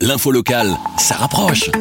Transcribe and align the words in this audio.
L'info 0.00 0.30
locale, 0.30 0.76
ça 0.96 1.16
rapproche. 1.16 1.72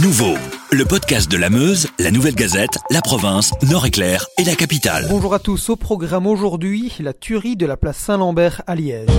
Nouveau, 0.00 0.38
le 0.72 0.86
podcast 0.86 1.30
de 1.30 1.36
la 1.36 1.50
Meuse, 1.50 1.86
la 1.98 2.10
Nouvelle 2.10 2.34
Gazette, 2.34 2.78
la 2.88 3.02
province, 3.02 3.52
Nord-Éclair 3.60 4.24
et 4.38 4.44
la 4.44 4.54
capitale. 4.54 5.06
Bonjour 5.10 5.34
à 5.34 5.38
tous, 5.38 5.68
au 5.68 5.76
programme 5.76 6.26
aujourd'hui, 6.26 6.94
la 6.98 7.12
tuerie 7.12 7.54
de 7.54 7.66
la 7.66 7.76
place 7.76 7.98
Saint-Lambert 7.98 8.62
à 8.66 8.74
Liège. 8.74 9.10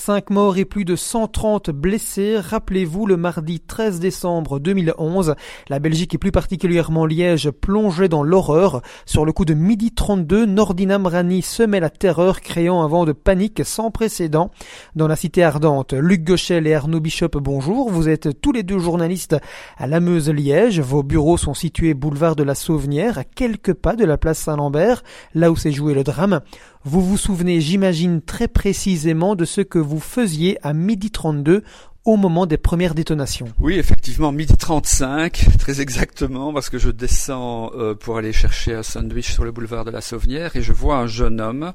5 0.00 0.30
morts 0.30 0.56
et 0.56 0.64
plus 0.64 0.86
de 0.86 0.96
130 0.96 1.68
blessés. 1.68 2.38
Rappelez-vous, 2.38 3.04
le 3.04 3.18
mardi 3.18 3.60
13 3.60 4.00
décembre 4.00 4.58
2011, 4.58 5.34
la 5.68 5.78
Belgique 5.78 6.14
et 6.14 6.18
plus 6.18 6.32
particulièrement 6.32 7.04
Liège 7.04 7.50
plongeait 7.50 8.08
dans 8.08 8.22
l'horreur. 8.22 8.80
Sur 9.04 9.26
le 9.26 9.32
coup 9.32 9.44
de 9.44 9.52
midi 9.52 9.92
32, 9.92 10.46
Nordinam 10.46 11.06
Rani 11.06 11.42
semait 11.42 11.80
la 11.80 11.90
terreur, 11.90 12.40
créant 12.40 12.82
un 12.82 12.88
vent 12.88 13.04
de 13.04 13.12
panique 13.12 13.60
sans 13.62 13.90
précédent 13.90 14.50
dans 14.96 15.06
la 15.06 15.16
cité 15.16 15.44
ardente. 15.44 15.92
Luc 15.92 16.24
Gauchel 16.24 16.66
et 16.66 16.72
Arnaud 16.72 17.00
Bishop, 17.00 17.32
bonjour. 17.34 17.90
Vous 17.90 18.08
êtes 18.08 18.40
tous 18.40 18.52
les 18.52 18.62
deux 18.62 18.78
journalistes 18.78 19.36
à 19.76 19.86
la 19.86 20.00
Meuse-Liège. 20.00 20.80
Vos 20.80 21.02
bureaux 21.02 21.36
sont 21.36 21.52
situés 21.52 21.92
boulevard 21.92 22.36
de 22.36 22.42
la 22.42 22.54
Sauvenière, 22.54 23.18
à 23.18 23.24
quelques 23.24 23.74
pas 23.74 23.96
de 23.96 24.06
la 24.06 24.16
place 24.16 24.38
Saint-Lambert, 24.38 25.02
là 25.34 25.50
où 25.50 25.56
s'est 25.56 25.72
joué 25.72 25.92
le 25.92 26.04
drame. 26.04 26.40
Vous 26.82 27.02
vous 27.02 27.18
souvenez, 27.18 27.60
j'imagine, 27.60 28.22
très 28.22 28.48
précisément 28.48 29.36
de 29.36 29.44
ce 29.44 29.60
que 29.60 29.78
vous 29.78 30.00
faisiez 30.00 30.56
à 30.66 30.72
midi 30.72 31.10
32 31.10 31.62
au 32.04 32.16
moment 32.16 32.46
des 32.46 32.56
premières 32.56 32.94
détonations. 32.94 33.48
Oui, 33.58 33.74
effectivement, 33.74 34.32
midi 34.32 34.56
35, 34.56 35.58
très 35.58 35.80
exactement, 35.82 36.52
parce 36.52 36.70
que 36.70 36.78
je 36.78 36.90
descends 36.90 37.72
euh, 37.74 37.94
pour 37.94 38.16
aller 38.16 38.32
chercher 38.32 38.74
un 38.74 38.82
sandwich 38.82 39.32
sur 39.32 39.44
le 39.44 39.52
boulevard 39.52 39.84
de 39.84 39.90
la 39.90 40.00
Sauvenière 40.00 40.56
et 40.56 40.62
je 40.62 40.72
vois 40.72 40.96
un 40.96 41.06
jeune 41.06 41.40
homme 41.40 41.72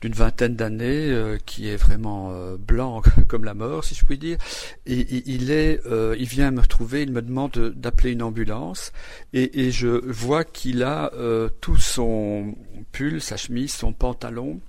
d'une 0.00 0.12
vingtaine 0.12 0.56
d'années 0.56 1.10
euh, 1.10 1.38
qui 1.46 1.68
est 1.68 1.76
vraiment 1.76 2.30
euh, 2.32 2.56
blanc 2.56 3.02
comme 3.28 3.44
la 3.44 3.54
mort, 3.54 3.84
si 3.84 3.94
je 3.94 4.04
puis 4.04 4.18
dire. 4.18 4.38
Et, 4.86 5.22
il 5.26 5.50
est, 5.52 5.80
il 6.18 6.26
vient 6.26 6.50
me 6.50 6.60
retrouver, 6.60 7.02
il 7.02 7.12
me 7.12 7.22
demande 7.22 7.72
d'appeler 7.76 8.12
une 8.12 8.22
ambulance 8.22 8.92
et, 9.32 9.66
et 9.66 9.70
je 9.70 9.88
vois 9.88 10.44
qu'il 10.44 10.82
a 10.82 11.10
tout 11.60 11.76
son 11.76 12.54
pull, 12.92 13.20
sa 13.20 13.36
chemise, 13.36 13.72
son 13.72 13.92
pantalon 13.92 14.60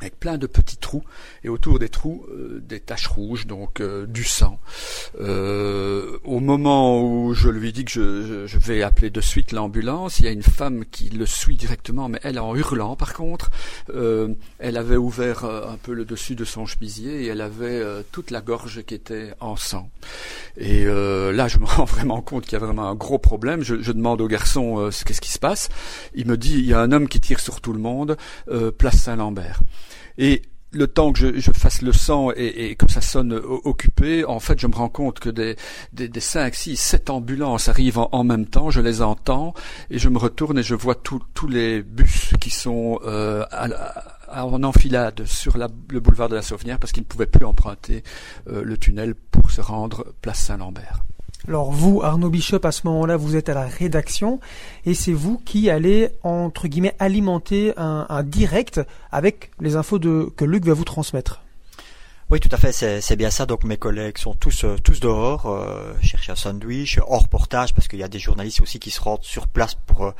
avec 0.00 0.18
plein 0.18 0.38
de 0.38 0.46
petits 0.46 0.76
trous 0.76 1.02
et 1.44 1.48
autour 1.48 1.78
des 1.78 1.88
trous 1.88 2.26
euh, 2.30 2.60
des 2.60 2.80
taches 2.80 3.06
rouges 3.06 3.46
donc 3.46 3.80
euh, 3.80 4.06
du 4.06 4.24
sang. 4.24 4.58
Euh, 5.20 6.18
au 6.24 6.40
moment 6.40 7.02
où 7.02 7.34
je 7.34 7.48
lui 7.48 7.72
dis 7.72 7.84
que 7.84 8.46
je, 8.46 8.58
vais 8.58 8.82
appeler 8.82 9.10
de 9.10 9.20
suite 9.20 9.52
l'ambulance 9.52 10.18
il 10.18 10.24
y 10.24 10.28
a 10.28 10.30
une 10.30 10.42
femme 10.42 10.84
qui 10.90 11.08
le 11.10 11.26
suit 11.26 11.56
directement 11.56 12.08
mais 12.08 12.18
elle 12.22 12.38
en 12.38 12.54
hurlant 12.54 12.96
par 12.96 13.14
contre. 13.14 13.50
Elle 14.58 14.76
avait 14.76 14.96
ouvert 14.96 15.44
un 15.44 15.76
peu 15.82 15.92
le 15.92 16.04
dessus 16.04 16.34
de 16.34 16.44
son 16.44 16.66
chemisier 16.66 17.24
et 17.24 17.26
elle 17.26 17.40
avait 17.40 17.82
toute 18.12 18.30
la 18.30 18.40
gorge 18.40 18.82
qui 18.84 18.94
était 18.94 19.32
en 19.40 19.56
sang. 19.56 19.90
Et 20.56 20.84
là 20.84 21.48
je 21.48 21.58
me 21.60 21.64
rends 21.64 21.84
vraiment 21.84 22.20
compte 22.20 22.44
qu'il 22.44 22.54
y 22.54 22.56
a 22.56 22.64
vraiment 22.64 22.88
un 22.88 22.94
gros 22.94 23.18
problème. 23.18 23.62
Je, 23.62 23.80
je 23.80 23.92
demande 23.92 24.20
au 24.20 24.28
garçon 24.28 24.90
qu'est-ce 25.04 25.20
qui 25.20 25.32
se 25.32 25.38
passe? 25.38 25.68
Il 26.14 26.26
me 26.26 26.36
dit 26.36 26.54
il 26.54 26.66
y 26.66 26.74
a 26.74 26.80
un 26.80 26.92
homme 26.92 27.08
qui 27.08 27.20
tire 27.20 27.40
sur 27.40 27.60
tout 27.60 27.72
le 27.72 27.78
monde 27.80 28.16
place 28.78 28.96
Saint-Lambert 28.96 29.60
et 30.18 30.42
le 30.72 30.86
temps 30.86 31.12
que 31.12 31.40
je, 31.40 31.50
fasse 31.52 31.82
le 31.82 31.92
sang 31.92 32.30
et, 32.36 32.70
et, 32.70 32.76
que 32.76 32.90
ça 32.90 33.00
sonne 33.00 33.32
occupé, 33.32 34.24
en 34.24 34.40
fait, 34.40 34.60
je 34.60 34.66
me 34.66 34.74
rends 34.74 34.88
compte 34.88 35.20
que 35.20 35.30
des, 35.30 35.56
des, 35.92 36.08
des 36.08 36.20
5, 36.20 36.54
6, 36.54 36.76
7 36.76 37.10
ambulances 37.10 37.68
arrivent 37.68 37.98
en, 37.98 38.24
même 38.24 38.46
temps, 38.46 38.70
je 38.70 38.80
les 38.80 39.00
entends, 39.00 39.54
et 39.90 39.98
je 39.98 40.08
me 40.08 40.18
retourne 40.18 40.58
et 40.58 40.62
je 40.62 40.74
vois 40.74 40.94
tous 40.94 41.48
les 41.48 41.82
bus 41.82 42.34
qui 42.40 42.50
sont 42.50 43.00
euh, 43.04 43.44
en 44.28 44.62
enfilade 44.62 45.24
sur 45.24 45.56
le 45.56 46.00
boulevard 46.00 46.28
de 46.28 46.34
la 46.34 46.42
Sauvenière 46.42 46.78
parce 46.78 46.92
qu'ils 46.92 47.04
ne 47.04 47.08
pouvaient 47.08 47.26
plus 47.26 47.46
emprunter 47.46 48.02
euh, 48.48 48.62
le 48.62 48.76
tunnel 48.76 49.14
pour 49.14 49.50
se 49.50 49.60
rendre 49.60 50.14
place 50.20 50.38
Saint-Lambert. 50.38 51.04
Alors 51.48 51.70
vous, 51.70 52.02
Arnaud 52.02 52.30
Bishop, 52.30 52.60
à 52.64 52.72
ce 52.72 52.86
moment-là, 52.86 53.16
vous 53.16 53.36
êtes 53.36 53.48
à 53.48 53.54
la 53.54 53.66
rédaction 53.66 54.40
et 54.84 54.94
c'est 54.94 55.12
vous 55.12 55.38
qui 55.38 55.70
allez, 55.70 56.08
entre 56.22 56.66
guillemets, 56.66 56.96
alimenter 56.98 57.72
un, 57.76 58.06
un 58.08 58.22
direct 58.22 58.80
avec 59.12 59.50
les 59.60 59.76
infos 59.76 59.98
de, 59.98 60.28
que 60.36 60.44
Luc 60.44 60.64
va 60.64 60.72
vous 60.72 60.84
transmettre. 60.84 61.45
Oui, 62.28 62.40
tout 62.40 62.48
à 62.50 62.56
fait, 62.56 62.72
c'est 62.72 63.14
bien 63.14 63.30
ça. 63.30 63.46
Donc 63.46 63.62
mes 63.62 63.76
collègues 63.76 64.18
sont 64.18 64.34
tous 64.34 64.64
euh, 64.64 64.76
tous 64.82 64.98
dehors, 64.98 65.46
euh, 65.46 65.94
chercher 66.02 66.32
un 66.32 66.34
sandwich, 66.34 66.98
hors 67.06 67.22
reportage, 67.22 67.72
parce 67.72 67.86
qu'il 67.86 68.00
y 68.00 68.02
a 68.02 68.08
des 68.08 68.18
journalistes 68.18 68.60
aussi 68.60 68.80
qui 68.80 68.90
se 68.90 69.00
rendent 69.00 69.22
sur 69.22 69.46
place 69.46 69.76
pour, 69.76 70.06
euh, 70.06 70.12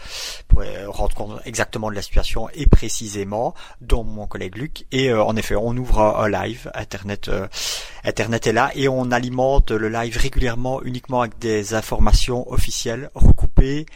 pour 0.46 0.62
rendre 0.86 1.16
compte 1.16 1.40
exactement 1.44 1.90
de 1.90 1.96
la 1.96 2.02
situation 2.02 2.48
et 2.50 2.66
précisément, 2.66 3.54
dont 3.80 4.04
mon 4.04 4.28
collègue 4.28 4.56
Luc. 4.56 4.86
Et 4.92 5.12
en 5.12 5.34
effet, 5.34 5.56
on 5.56 5.76
ouvre 5.76 6.00
un 6.00 6.28
live, 6.28 6.70
Internet, 6.74 7.28
Internet 8.04 8.46
est 8.46 8.52
là, 8.52 8.70
et 8.76 8.86
on 8.88 9.10
alimente 9.10 9.72
le 9.72 9.88
live 9.88 10.16
régulièrement 10.16 10.82
uniquement 10.82 11.22
avec 11.22 11.40
des 11.40 11.74
informations 11.74 12.48
officielles 12.52 13.10
recoupées 13.16 13.86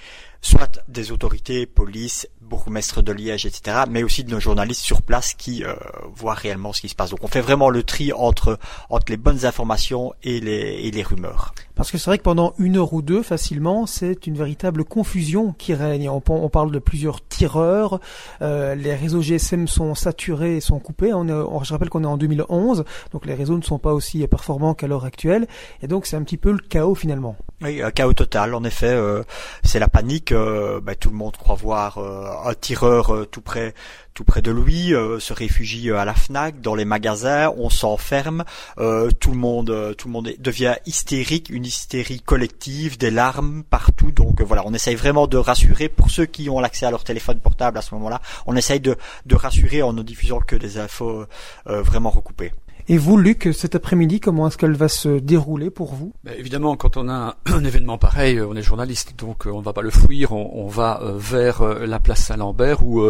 soit 0.42 0.82
des 0.88 1.12
autorités, 1.12 1.66
police, 1.66 2.28
bourgmestre 2.40 3.02
de 3.02 3.12
Liège, 3.12 3.46
etc., 3.46 3.84
mais 3.88 4.02
aussi 4.02 4.24
de 4.24 4.30
nos 4.30 4.40
journalistes 4.40 4.82
sur 4.82 5.02
place 5.02 5.34
qui 5.34 5.64
euh, 5.64 5.74
voient 6.12 6.34
réellement 6.34 6.72
ce 6.72 6.80
qui 6.80 6.88
se 6.88 6.94
passe. 6.94 7.10
Donc 7.10 7.20
on 7.22 7.28
fait 7.28 7.40
vraiment 7.40 7.70
le 7.70 7.82
tri 7.82 8.12
entre, 8.12 8.58
entre 8.90 9.06
les 9.08 9.16
bonnes 9.16 9.46
informations 9.46 10.12
et 10.22 10.40
les, 10.40 10.80
et 10.82 10.90
les 10.90 11.02
rumeurs. 11.02 11.54
Parce 11.76 11.90
que 11.90 11.96
c'est 11.96 12.10
vrai 12.10 12.18
que 12.18 12.24
pendant 12.24 12.52
une 12.58 12.76
heure 12.76 12.92
ou 12.92 13.00
deux, 13.00 13.22
facilement, 13.22 13.86
c'est 13.86 14.26
une 14.26 14.36
véritable 14.36 14.84
confusion 14.84 15.54
qui 15.56 15.72
règne. 15.72 16.10
On, 16.10 16.22
on 16.28 16.48
parle 16.48 16.72
de 16.72 16.78
plusieurs 16.78 17.26
tireurs, 17.26 18.00
euh, 18.42 18.74
les 18.74 18.94
réseaux 18.94 19.22
GSM 19.22 19.68
sont 19.68 19.94
saturés 19.94 20.56
et 20.56 20.60
sont 20.60 20.78
coupés. 20.78 21.14
On, 21.14 21.28
est, 21.28 21.64
je 21.64 21.72
rappelle 21.72 21.88
qu'on 21.88 22.04
est 22.04 22.08
en 22.08 22.18
2011, 22.18 22.84
donc 23.12 23.26
les 23.26 23.34
réseaux 23.34 23.56
ne 23.56 23.62
sont 23.62 23.78
pas 23.78 23.94
aussi 23.94 24.26
performants 24.26 24.74
qu'à 24.74 24.88
l'heure 24.88 25.04
actuelle, 25.04 25.46
et 25.82 25.86
donc 25.86 26.06
c'est 26.06 26.16
un 26.16 26.22
petit 26.22 26.36
peu 26.36 26.52
le 26.52 26.58
chaos 26.58 26.94
finalement. 26.94 27.36
Oui, 27.62 27.82
un 27.82 27.90
chaos 27.90 28.14
total. 28.14 28.54
En 28.54 28.64
effet, 28.64 28.88
euh, 28.88 29.22
c'est 29.62 29.78
la 29.78 29.88
panique. 29.88 30.29
Euh, 30.32 30.80
bah, 30.80 30.94
tout 30.94 31.10
le 31.10 31.16
monde 31.16 31.36
croit 31.36 31.54
voir 31.54 31.98
euh, 31.98 32.30
un 32.44 32.54
tireur 32.54 33.14
euh, 33.14 33.26
tout 33.26 33.40
près 33.40 33.74
tout 34.14 34.24
près 34.24 34.42
de 34.42 34.50
lui, 34.50 34.92
euh, 34.92 35.20
se 35.20 35.32
réfugie 35.32 35.90
à 35.92 36.04
la 36.04 36.14
Fnac, 36.14 36.60
dans 36.60 36.74
les 36.74 36.84
magasins, 36.84 37.52
on 37.56 37.70
s'enferme, 37.70 38.44
tout 38.76 39.30
le 39.30 39.36
monde 39.36 39.94
tout 39.96 40.08
le 40.08 40.12
monde 40.12 40.32
devient 40.38 40.74
hystérique, 40.84 41.48
une 41.48 41.64
hystérie 41.64 42.20
collective, 42.20 42.98
des 42.98 43.10
larmes 43.10 43.62
partout. 43.62 44.10
Donc 44.10 44.42
voilà, 44.42 44.62
on 44.66 44.74
essaye 44.74 44.96
vraiment 44.96 45.26
de 45.26 45.38
rassurer 45.38 45.88
pour 45.88 46.10
ceux 46.10 46.26
qui 46.26 46.50
ont 46.50 46.60
l'accès 46.60 46.86
à 46.86 46.90
leur 46.90 47.04
téléphone 47.04 47.38
portable 47.38 47.78
à 47.78 47.82
ce 47.82 47.94
moment-là. 47.94 48.20
On 48.46 48.56
essaye 48.56 48.80
de 48.80 48.96
rassurer 49.32 49.82
en 49.82 49.92
ne 49.92 50.02
diffusant 50.02 50.40
que 50.40 50.56
des 50.56 50.78
infos 50.78 51.24
vraiment 51.64 52.10
recoupées. 52.10 52.52
Et 52.92 52.98
vous, 52.98 53.16
Luc, 53.16 53.50
cet 53.52 53.76
après-midi, 53.76 54.18
comment 54.18 54.48
est-ce 54.48 54.58
qu'elle 54.58 54.74
va 54.74 54.88
se 54.88 55.20
dérouler 55.20 55.70
pour 55.70 55.94
vous? 55.94 56.12
Ben, 56.24 56.34
Évidemment, 56.36 56.74
quand 56.74 56.96
on 56.96 57.08
a 57.08 57.36
un, 57.46 57.62
événement 57.62 57.98
pareil, 57.98 58.38
euh, 58.38 58.48
on 58.48 58.56
est 58.56 58.62
journaliste, 58.62 59.14
donc 59.16 59.46
euh, 59.46 59.50
on 59.50 59.60
ne 59.60 59.64
va 59.64 59.72
pas 59.72 59.82
le 59.82 59.90
fuir, 59.90 60.32
on, 60.32 60.66
va 60.66 61.00
euh, 61.00 61.12
vers 61.16 61.62
la 61.62 62.00
place 62.00 62.24
Saint-Lambert 62.24 62.84
où 62.84 63.08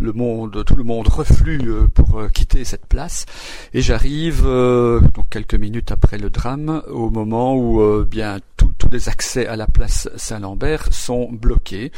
le 0.00 0.12
monde, 0.12 0.62
tout 0.66 0.76
le 0.76 0.84
monde 0.84 1.08
reflue 1.08 1.62
pour 1.94 2.30
quitter 2.34 2.64
cette 2.64 2.84
place. 2.84 3.24
Et 3.72 3.80
j'arrive 3.80 4.42
donc 4.44 5.30
quelques 5.30 5.54
minutes 5.54 5.92
après 5.92 6.18
le 6.18 6.28
drame, 6.28 6.82
au 6.90 7.08
moment 7.08 7.56
où 7.56 8.04
bien 8.04 8.38
tous 8.56 8.90
les 8.90 9.08
accès 9.08 9.46
à 9.46 9.56
la 9.56 9.66
place 9.66 10.10
Saint-Lambert 10.16 10.92
sont 10.92 11.32
bloqués 11.32 11.90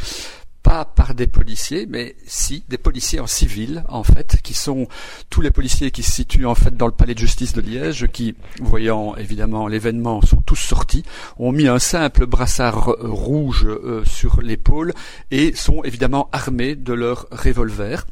pas 0.64 0.84
par 0.86 1.14
des 1.14 1.28
policiers, 1.28 1.86
mais 1.88 2.16
si 2.26 2.64
des 2.68 2.78
policiers 2.78 3.20
en 3.20 3.28
civil, 3.28 3.84
en 3.88 4.02
fait, 4.02 4.38
qui 4.42 4.54
sont 4.54 4.88
tous 5.30 5.42
les 5.42 5.50
policiers 5.50 5.92
qui 5.92 6.02
se 6.02 6.10
situent 6.10 6.46
en 6.46 6.54
fait 6.56 6.76
dans 6.76 6.86
le 6.86 6.92
palais 6.92 7.14
de 7.14 7.18
justice 7.18 7.52
de 7.52 7.60
Liège, 7.60 8.08
qui, 8.08 8.34
voyant 8.60 9.14
évidemment 9.14 9.68
l'événement, 9.68 10.22
sont 10.22 10.40
tous 10.40 10.56
sortis, 10.56 11.04
ont 11.38 11.52
mis 11.52 11.68
un 11.68 11.78
simple 11.78 12.26
brassard 12.26 12.96
rouge 12.98 13.66
euh, 13.66 14.02
sur 14.06 14.40
l'épaule 14.40 14.94
et 15.30 15.54
sont 15.54 15.84
évidemment 15.84 16.30
armés 16.32 16.74
de 16.74 16.94
leurs 16.94 17.26
revolvers. 17.30 18.06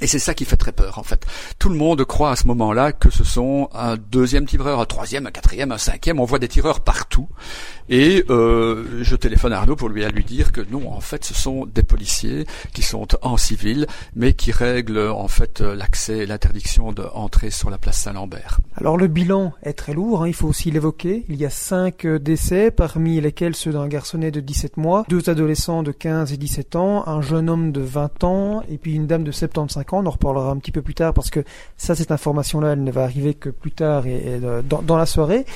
Et 0.00 0.06
c'est 0.06 0.18
ça 0.18 0.34
qui 0.34 0.44
fait 0.44 0.56
très 0.56 0.72
peur, 0.72 0.98
en 0.98 1.02
fait. 1.02 1.26
Tout 1.58 1.68
le 1.68 1.76
monde 1.76 2.04
croit 2.04 2.32
à 2.32 2.36
ce 2.36 2.46
moment-là 2.48 2.92
que 2.92 3.10
ce 3.10 3.24
sont 3.24 3.68
un 3.74 3.96
deuxième 3.96 4.46
tireur, 4.46 4.80
un 4.80 4.84
troisième, 4.84 5.26
un 5.26 5.30
quatrième, 5.30 5.72
un 5.72 5.78
cinquième. 5.78 6.20
On 6.20 6.24
voit 6.24 6.38
des 6.38 6.48
tireurs 6.48 6.80
partout. 6.80 7.28
Et 7.88 8.24
euh, 8.28 9.02
je 9.02 9.16
téléphone 9.16 9.52
à 9.52 9.58
Arnaud 9.58 9.76
pour 9.76 9.88
lui 9.88 10.04
dire 10.22 10.52
que 10.52 10.60
non, 10.70 10.92
en 10.92 11.00
fait, 11.00 11.24
ce 11.24 11.34
sont 11.34 11.66
des 11.66 11.82
policiers 11.82 12.46
qui 12.72 12.82
sont 12.82 13.06
en 13.22 13.36
civil, 13.36 13.86
mais 14.14 14.32
qui 14.32 14.52
règlent 14.52 15.08
en 15.08 15.28
fait 15.28 15.60
l'accès 15.60 16.18
et 16.18 16.26
l'interdiction 16.26 16.92
d'entrer 16.92 17.50
sur 17.50 17.70
la 17.70 17.78
place 17.78 17.98
Saint-Lambert. 17.98 18.60
Alors 18.76 18.96
le 18.96 19.06
bilan 19.06 19.52
est 19.62 19.72
très 19.72 19.94
lourd, 19.94 20.22
hein, 20.22 20.28
il 20.28 20.34
faut 20.34 20.48
aussi 20.48 20.70
l'évoquer. 20.70 21.24
Il 21.28 21.36
y 21.36 21.44
a 21.44 21.50
cinq 21.50 22.06
décès, 22.06 22.70
parmi 22.70 23.20
lesquels 23.20 23.54
ceux 23.54 23.72
d'un 23.72 23.88
garçonnet 23.88 24.30
de 24.30 24.40
17 24.40 24.76
mois, 24.76 25.04
deux 25.08 25.30
adolescents 25.30 25.82
de 25.82 25.92
15 25.92 26.32
et 26.32 26.36
17 26.36 26.76
ans, 26.76 27.08
un 27.08 27.20
jeune 27.20 27.48
homme 27.48 27.72
de 27.72 27.80
20 27.80 28.24
ans, 28.24 28.62
et 28.70 28.78
puis 28.78 28.94
une 28.94 29.06
dame 29.06 29.24
de 29.24 29.32
75 29.32 29.84
On 29.96 30.06
en 30.06 30.10
reparlera 30.10 30.50
un 30.50 30.56
petit 30.58 30.72
peu 30.72 30.82
plus 30.82 30.94
tard 30.94 31.14
parce 31.14 31.30
que 31.30 31.40
ça, 31.76 31.94
cette 31.94 32.12
information-là, 32.12 32.72
elle 32.72 32.84
ne 32.84 32.92
va 32.92 33.02
arriver 33.02 33.34
que 33.34 33.48
plus 33.48 33.72
tard 33.72 34.06
et, 34.06 34.40
dans, 34.64 34.96
la 34.96 35.06
soirée. 35.06 35.46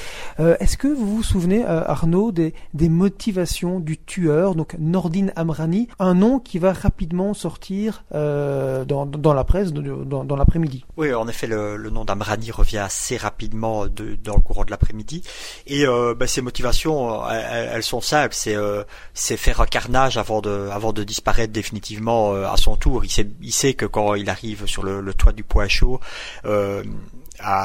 Euh, 0.41 0.57
est-ce 0.61 0.77
que 0.77 0.89
vous 0.89 1.17
vous 1.17 1.23
souvenez 1.23 1.53
donner, 1.53 1.65
Arnaud, 1.67 2.33
des, 2.33 2.53
motivations 2.89 3.81
du 3.81 3.99
tueur, 3.99 4.55
donc 4.55 4.77
Nordin 4.79 5.29
Amrani, 5.37 5.89
un 5.99 6.15
nom 6.15 6.39
qui 6.39 6.59
va 6.59 6.73
rapidement 6.73 7.35
sortir 7.35 8.05
dans, 8.13 9.35
la 9.35 9.45
presse 9.45 9.73
dans, 9.73 10.37
l'après-midi? 10.37 10.85
Oui, 10.97 11.13
en 11.15 11.29
effet, 11.29 11.47
le, 11.47 11.91
nom 11.91 12.05
d'Amrani 12.05 12.51
revient 12.51 12.79
assez 12.79 13.17
rapidement 13.17 13.87
de, 13.87 14.17
dans 14.23 14.37
le 14.37 14.41
courant 14.41 14.65
de 14.65 14.71
l'après-midi. 14.71 15.23
Et 15.67 15.87
euh, 15.87 16.15
bah, 16.15 16.27
ses 16.27 16.41
motivations, 16.41 17.29
elles, 17.29 17.83
sont 17.83 18.01
simples. 18.01 18.35
C'est 18.35 18.57
euh, 18.57 18.83
faire 19.15 19.61
un 19.61 19.67
carnage 19.67 20.17
avant 20.17 20.41
de, 20.41 20.69
avant 20.73 20.93
de 20.93 21.05
disparaître 21.05 21.53
définitivement 21.53 22.33
à 22.33 22.57
son 22.57 22.77
tour. 22.77 23.05
Il 23.05 23.11
sait, 23.11 23.29
il 23.43 23.53
sait 23.53 23.75
que 23.75 23.87
quand 23.87 24.15
il 24.15 24.22
arrive 24.31 24.67
sur 24.67 24.83
le, 24.83 25.15
toit 25.15 25.33
du 25.33 25.45
point 25.45 25.69
chaud, 25.69 26.01
euh, 26.45 26.83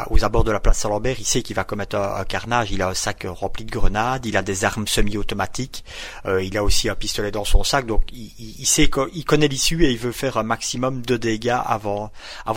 aux 0.09 0.24
abords 0.24 0.44
de 0.44 0.51
la 0.51 0.59
place 0.59 0.80
Saint-Lambert, 0.80 1.18
il 1.19 1.25
sait 1.25 1.42
qu'il 1.42 1.56
va 1.56 1.63
commettre 1.63 1.95
un, 1.95 2.24
carnage. 2.24 2.71
Il 2.71 2.81
a 2.81 2.89
un 2.89 2.94
sac 2.94 3.25
rempli 3.27 3.65
de 3.65 3.71
grenades, 3.71 4.25
il 4.25 4.38
a 4.38 4.42
des 4.42 4.65
armes 4.65 4.88
semi-automatiques, 4.88 5.83
euh, 6.25 6.42
il 6.42 6.57
a 6.57 6.63
aussi 6.63 6.89
un 6.89 6.95
pistolet 6.95 7.31
dans 7.31 7.45
son 7.45 7.63
sac. 7.63 7.86
Donc 7.86 8.04
il, 8.12 8.31
il 8.39 8.65
sait 8.65 8.89
qu'il 8.89 9.25
connaît 9.25 9.48
l'issue 9.48 9.83
et 9.86 9.92
il 9.92 9.98
veut 9.98 10.12
faire 10.12 10.38
un 10.38 10.44
maximum 10.44 11.01
de 11.01 11.18
dégâts 11.18 11.59
avant 11.65 12.12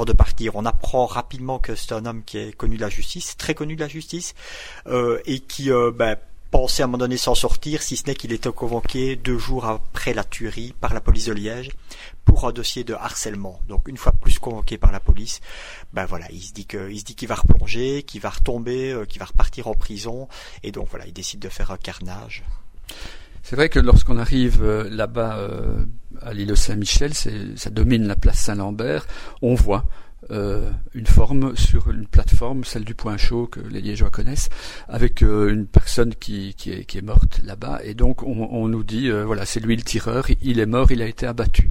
de 0.06 0.12
partir. 0.12 0.56
On 0.56 0.64
apprend 0.64 1.06
rapidement 1.06 1.58
que 1.58 1.74
c'est 1.74 1.92
un 1.92 2.06
homme 2.06 2.22
qui 2.24 2.38
est 2.38 2.52
connu 2.52 2.76
de 2.76 2.82
la 2.82 2.88
justice, 2.90 3.36
très 3.36 3.54
connu 3.54 3.76
de 3.76 3.80
la 3.80 3.88
justice, 3.88 4.34
euh, 4.86 5.18
et 5.26 5.40
qui 5.40 5.70
ben, 5.94 6.16
pensait 6.50 6.82
à 6.82 6.84
un 6.84 6.88
moment 6.88 6.98
donné 6.98 7.16
s'en 7.16 7.34
sortir, 7.34 7.82
si 7.82 7.96
ce 7.96 8.06
n'est 8.06 8.14
qu'il 8.14 8.32
était 8.32 8.50
convoqué 8.50 9.16
deux 9.16 9.38
jours 9.38 9.66
après 9.66 10.14
la 10.14 10.24
tuerie 10.24 10.74
par 10.80 10.94
la 10.94 11.00
police 11.00 11.26
de 11.26 11.32
Liège 11.32 11.70
pour 12.24 12.46
un 12.46 12.52
dossier 12.52 12.84
de 12.84 12.94
harcèlement. 12.94 13.60
Donc 13.68 13.88
une 13.88 13.96
fois 13.96 14.12
plus 14.12 14.38
convoqué 14.38 14.78
par 14.78 14.92
la 14.92 15.00
police, 15.00 15.40
ben 15.92 16.06
voilà, 16.06 16.26
il 16.30 16.42
se 16.42 16.52
dit 16.52 16.66
qu'il 16.66 17.28
va 17.28 17.34
replonger, 17.34 18.02
qu'il 18.02 18.20
va 18.20 18.30
retomber, 18.30 18.92
euh, 18.92 19.04
qu'il 19.04 19.18
va 19.18 19.26
repartir 19.26 19.66
en 19.68 19.74
prison, 19.74 20.28
et 20.62 20.72
donc 20.72 20.88
voilà, 20.90 21.06
il 21.06 21.12
décide 21.12 21.40
de 21.40 21.48
faire 21.48 21.70
un 21.70 21.76
carnage. 21.76 22.44
C'est 23.42 23.56
vrai 23.56 23.68
que 23.68 23.80
lorsqu'on 23.80 24.18
arrive 24.18 24.62
euh, 24.62 24.88
là-bas 24.90 25.38
euh, 25.38 25.84
à 26.20 26.32
l'île 26.34 26.56
Saint-Michel, 26.56 27.14
ça 27.14 27.70
domine 27.70 28.06
la 28.06 28.16
place 28.16 28.38
Saint-Lambert, 28.38 29.06
on 29.42 29.54
voit 29.54 29.86
une 30.30 31.06
forme 31.06 31.56
sur 31.56 31.90
une 31.90 32.06
plateforme, 32.06 32.64
celle 32.64 32.84
du 32.84 32.94
Point 32.94 33.16
Chaud 33.16 33.46
que 33.46 33.60
les 33.60 33.80
Liégeois 33.80 34.10
connaissent, 34.10 34.48
avec 34.88 35.22
euh, 35.22 35.52
une 35.52 35.66
personne 35.66 36.14
qui, 36.14 36.54
qui, 36.54 36.70
est, 36.72 37.02
morte 37.02 37.40
là-bas. 37.44 37.80
Et 37.84 37.94
donc 37.94 38.22
on, 38.22 38.48
on 38.50 38.68
nous 38.68 38.84
dit, 38.84 39.08
euh, 39.08 39.24
voilà, 39.24 39.46
c'est 39.46 39.60
lui 39.60 39.76
le 39.76 39.82
tireur, 39.82 40.26
il 40.42 40.60
est 40.60 40.66
mort, 40.66 40.92
il 40.92 41.02
a 41.02 41.06
été 41.06 41.26
abattu. 41.26 41.70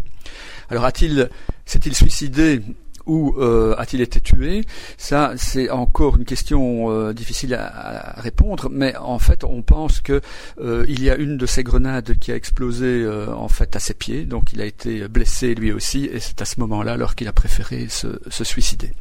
Alors 0.70 0.86
a-t-il, 0.86 1.30
s'est-il 1.66 1.96
suicidé? 1.96 2.62
Ou 3.10 3.34
euh, 3.40 3.74
a-t-il 3.80 4.02
été 4.02 4.22
tué? 4.22 4.64
Ça, 4.98 5.34
c'est 5.36 5.72
encore 5.72 6.16
une 6.18 6.26
question 6.26 6.92
euh, 6.92 7.12
difficile 7.12 7.56
à, 7.56 8.14
répondre, 8.18 8.70
mais 8.70 8.96
en 8.98 9.18
fait, 9.18 9.44
on 9.44 9.64
pense 9.64 10.00
que 10.00 10.22
euh, 10.62 10.86
il 10.88 11.02
y 11.04 11.10
a 11.10 11.16
une 11.16 11.36
de 11.36 11.48
ces 11.48 11.64
grenades 11.64 12.20
qui 12.20 12.32
a 12.32 12.36
explosé 12.36 13.08
en 13.10 13.48
fait 13.48 13.76
à 13.76 13.80
ses 13.80 13.96
pieds, 13.96 14.26
donc 14.26 14.54
il 14.54 14.62
a 14.62 14.66
été 14.66 15.08
blessé 15.08 15.56
lui 15.56 15.72
aussi, 15.72 16.06
et 16.06 16.20
c'est 16.20 16.40
à 16.42 16.46
ce 16.46 16.60
moment-là 16.60 16.94
alors 16.94 17.16
qu'il 17.16 17.28
a 17.28 17.34
préféré 17.34 17.88
se, 17.90 18.20
se, 18.30 18.44
suicider. 18.44 18.94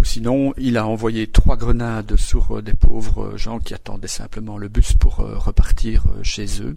Ou 0.00 0.04
sinon, 0.04 0.52
il 0.56 0.76
a 0.76 0.86
envoyé 0.86 1.28
trois 1.28 1.56
grenades 1.56 2.16
sur 2.16 2.60
des 2.62 2.74
pauvres 2.74 3.36
gens 3.36 3.60
qui 3.60 3.74
attendaient 3.74 4.08
simplement 4.08 4.58
le 4.58 4.68
bus 4.68 4.94
pour 4.94 5.16
repartir 5.16 6.04
chez 6.22 6.46
eux. 6.62 6.76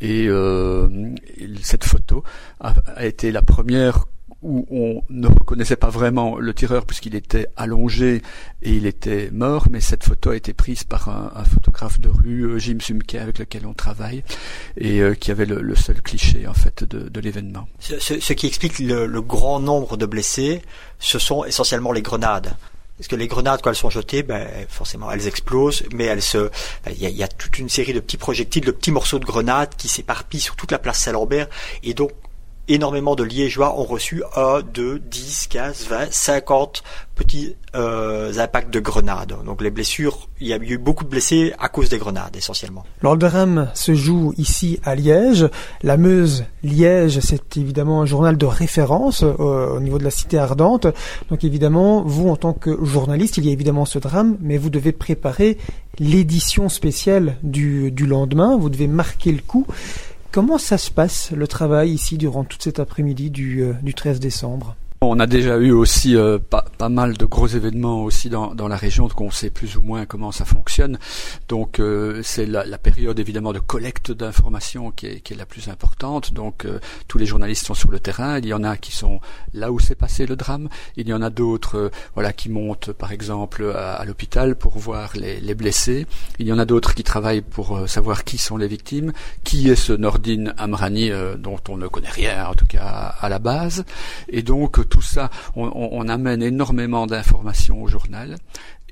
Et 0.00 0.28
cette 1.62 1.84
photo 1.84 2.24
a 2.58 3.04
été 3.04 3.32
la 3.32 3.42
première 3.42 4.06
où 4.42 4.66
on 4.70 5.02
ne 5.10 5.28
reconnaissait 5.28 5.76
pas 5.76 5.90
vraiment 5.90 6.38
le 6.38 6.54
tireur 6.54 6.86
puisqu'il 6.86 7.14
était 7.14 7.48
allongé 7.56 8.22
et 8.62 8.70
il 8.72 8.86
était 8.86 9.30
mort, 9.32 9.66
mais 9.70 9.80
cette 9.80 10.04
photo 10.04 10.30
a 10.30 10.36
été 10.36 10.54
prise 10.54 10.84
par 10.84 11.08
un, 11.08 11.44
photographe 11.44 12.00
de 12.00 12.08
rue, 12.08 12.44
euh, 12.44 12.58
Jim 12.58 12.78
Sumke, 12.80 13.16
avec 13.16 13.38
lequel 13.38 13.66
on 13.66 13.74
travaille, 13.74 14.22
et 14.76 15.00
euh, 15.00 15.14
qui 15.14 15.30
avait 15.30 15.46
le, 15.46 15.74
seul 15.74 16.00
cliché 16.00 16.46
en 16.46 16.54
fait 16.54 16.84
de, 16.84 17.20
l'événement. 17.20 17.68
Ce, 17.80 18.32
qui 18.32 18.46
explique 18.46 18.78
le, 18.78 19.20
grand 19.20 19.60
nombre 19.60 19.96
de 19.96 20.06
blessés, 20.06 20.62
ce 20.98 21.18
sont 21.18 21.44
essentiellement 21.44 21.92
les 21.92 22.02
grenades. 22.02 22.54
Parce 22.96 23.08
que 23.08 23.16
les 23.16 23.28
grenades, 23.28 23.60
quand 23.62 23.70
elles 23.70 23.76
sont 23.76 23.90
jetées, 23.90 24.22
ben, 24.22 24.46
forcément, 24.68 25.10
elles 25.10 25.26
explosent, 25.26 25.84
mais 25.94 26.04
elles 26.04 26.20
se, 26.20 26.50
il 26.86 27.08
y, 27.08 27.22
a, 27.22 27.28
toute 27.28 27.58
une 27.58 27.70
série 27.70 27.94
de 27.94 28.00
petits 28.00 28.18
projectiles, 28.18 28.64
de 28.64 28.70
petits 28.70 28.90
morceaux 28.90 29.18
de 29.18 29.24
grenades 29.24 29.74
qui 29.76 29.88
s'éparpillent 29.88 30.40
sur 30.40 30.54
toute 30.54 30.70
la 30.70 30.78
place 30.78 30.98
Saint-Lambert, 30.98 31.48
et 31.82 31.94
donc 31.94 32.10
énormément 32.70 33.16
de 33.16 33.24
Liégeois 33.24 33.78
ont 33.78 33.84
reçu 33.84 34.22
1, 34.36 34.60
2, 34.72 34.98
10, 35.00 35.48
15, 35.48 35.86
20, 35.88 36.12
50 36.12 36.82
petits 37.16 37.56
euh, 37.74 38.32
impacts 38.38 38.72
de 38.72 38.80
grenades. 38.80 39.34
Donc 39.44 39.60
les 39.60 39.70
blessures, 39.70 40.28
il 40.40 40.48
y 40.48 40.52
a 40.52 40.56
eu 40.56 40.78
beaucoup 40.78 41.04
de 41.04 41.08
blessés 41.10 41.52
à 41.58 41.68
cause 41.68 41.88
des 41.88 41.98
grenades 41.98 42.34
essentiellement. 42.36 42.84
Le 43.02 43.16
drame 43.16 43.70
se 43.74 43.94
joue 43.94 44.32
ici 44.38 44.80
à 44.84 44.94
Liège. 44.94 45.48
La 45.82 45.96
Meuse, 45.96 46.44
Liège, 46.62 47.20
c'est 47.20 47.56
évidemment 47.56 48.00
un 48.00 48.06
journal 48.06 48.38
de 48.38 48.46
référence 48.46 49.22
euh, 49.22 49.76
au 49.76 49.80
niveau 49.80 49.98
de 49.98 50.04
la 50.04 50.10
cité 50.10 50.38
ardente. 50.38 50.86
Donc 51.28 51.44
évidemment, 51.44 52.02
vous 52.02 52.28
en 52.28 52.36
tant 52.36 52.52
que 52.52 52.82
journaliste, 52.84 53.36
il 53.36 53.46
y 53.46 53.50
a 53.50 53.52
évidemment 53.52 53.84
ce 53.84 53.98
drame, 53.98 54.36
mais 54.40 54.56
vous 54.56 54.70
devez 54.70 54.92
préparer 54.92 55.58
l'édition 55.98 56.68
spéciale 56.68 57.36
du 57.42 57.90
lendemain. 58.06 58.56
Vous 58.56 58.70
devez 58.70 58.86
marquer 58.86 59.32
le 59.32 59.42
coup. 59.42 59.66
Comment 60.32 60.58
ça 60.58 60.78
se 60.78 60.92
passe 60.92 61.32
le 61.32 61.48
travail 61.48 61.90
ici 61.90 62.16
durant 62.16 62.44
toute 62.44 62.62
cet 62.62 62.78
après-midi 62.78 63.30
du, 63.30 63.62
euh, 63.62 63.72
du 63.82 63.94
13 63.94 64.20
décembre? 64.20 64.76
On 65.02 65.18
a 65.18 65.26
déjà 65.26 65.56
eu 65.56 65.70
aussi 65.70 66.14
euh, 66.14 66.38
pas, 66.38 66.66
pas, 66.76 66.90
mal 66.90 67.16
de 67.16 67.24
gros 67.24 67.46
événements 67.46 68.04
aussi 68.04 68.28
dans, 68.28 68.54
dans, 68.54 68.68
la 68.68 68.76
région, 68.76 69.08
donc 69.08 69.18
on 69.22 69.30
sait 69.30 69.48
plus 69.48 69.76
ou 69.78 69.82
moins 69.82 70.04
comment 70.04 70.30
ça 70.30 70.44
fonctionne. 70.44 70.98
Donc 71.48 71.80
euh, 71.80 72.20
c'est 72.22 72.44
la, 72.44 72.66
la, 72.66 72.76
période 72.76 73.18
évidemment 73.18 73.54
de 73.54 73.60
collecte 73.60 74.12
d'informations 74.12 74.90
qui 74.90 75.06
est, 75.06 75.20
qui 75.20 75.32
est, 75.32 75.36
la 75.36 75.46
plus 75.46 75.68
importante. 75.68 76.34
Donc 76.34 76.66
euh, 76.66 76.80
tous 77.08 77.16
les 77.16 77.24
journalistes 77.24 77.64
sont 77.64 77.72
sur 77.72 77.90
le 77.90 77.98
terrain. 77.98 78.38
Il 78.40 78.46
y 78.46 78.52
en 78.52 78.62
a 78.62 78.76
qui 78.76 78.92
sont 78.92 79.20
là 79.54 79.72
où 79.72 79.78
s'est 79.80 79.94
passé 79.94 80.26
le 80.26 80.36
drame. 80.36 80.68
Il 80.98 81.08
y 81.08 81.14
en 81.14 81.22
a 81.22 81.30
d'autres, 81.30 81.90
voilà, 82.12 82.34
qui 82.34 82.50
montent 82.50 82.92
par 82.92 83.10
exemple 83.10 83.72
à, 83.74 84.04
l'hôpital 84.04 84.54
pour 84.54 84.76
voir 84.76 85.12
les, 85.14 85.40
les, 85.40 85.54
blessés. 85.54 86.06
Il 86.38 86.46
y 86.46 86.52
en 86.52 86.58
a 86.58 86.66
d'autres 86.66 86.94
qui 86.94 87.04
travaillent 87.04 87.40
pour 87.40 87.88
savoir 87.88 88.24
qui 88.24 88.36
sont 88.36 88.58
les 88.58 88.68
victimes, 88.68 89.12
qui 89.44 89.70
est 89.70 89.76
ce 89.76 89.94
Nordin 89.94 90.52
Amrani 90.58 91.10
dont 91.38 91.58
on 91.70 91.78
ne 91.78 91.88
connaît 91.88 92.10
rien 92.10 92.48
en 92.48 92.54
tout 92.54 92.66
cas 92.66 93.14
à 93.18 93.28
la 93.30 93.38
base. 93.38 93.84
Et 94.28 94.42
donc 94.42 94.89
tout 94.90 95.02
ça, 95.02 95.30
on, 95.56 96.08
amène 96.08 96.42
énormément 96.42 97.06
d'informations 97.06 97.82
au 97.82 97.86
journal 97.86 98.36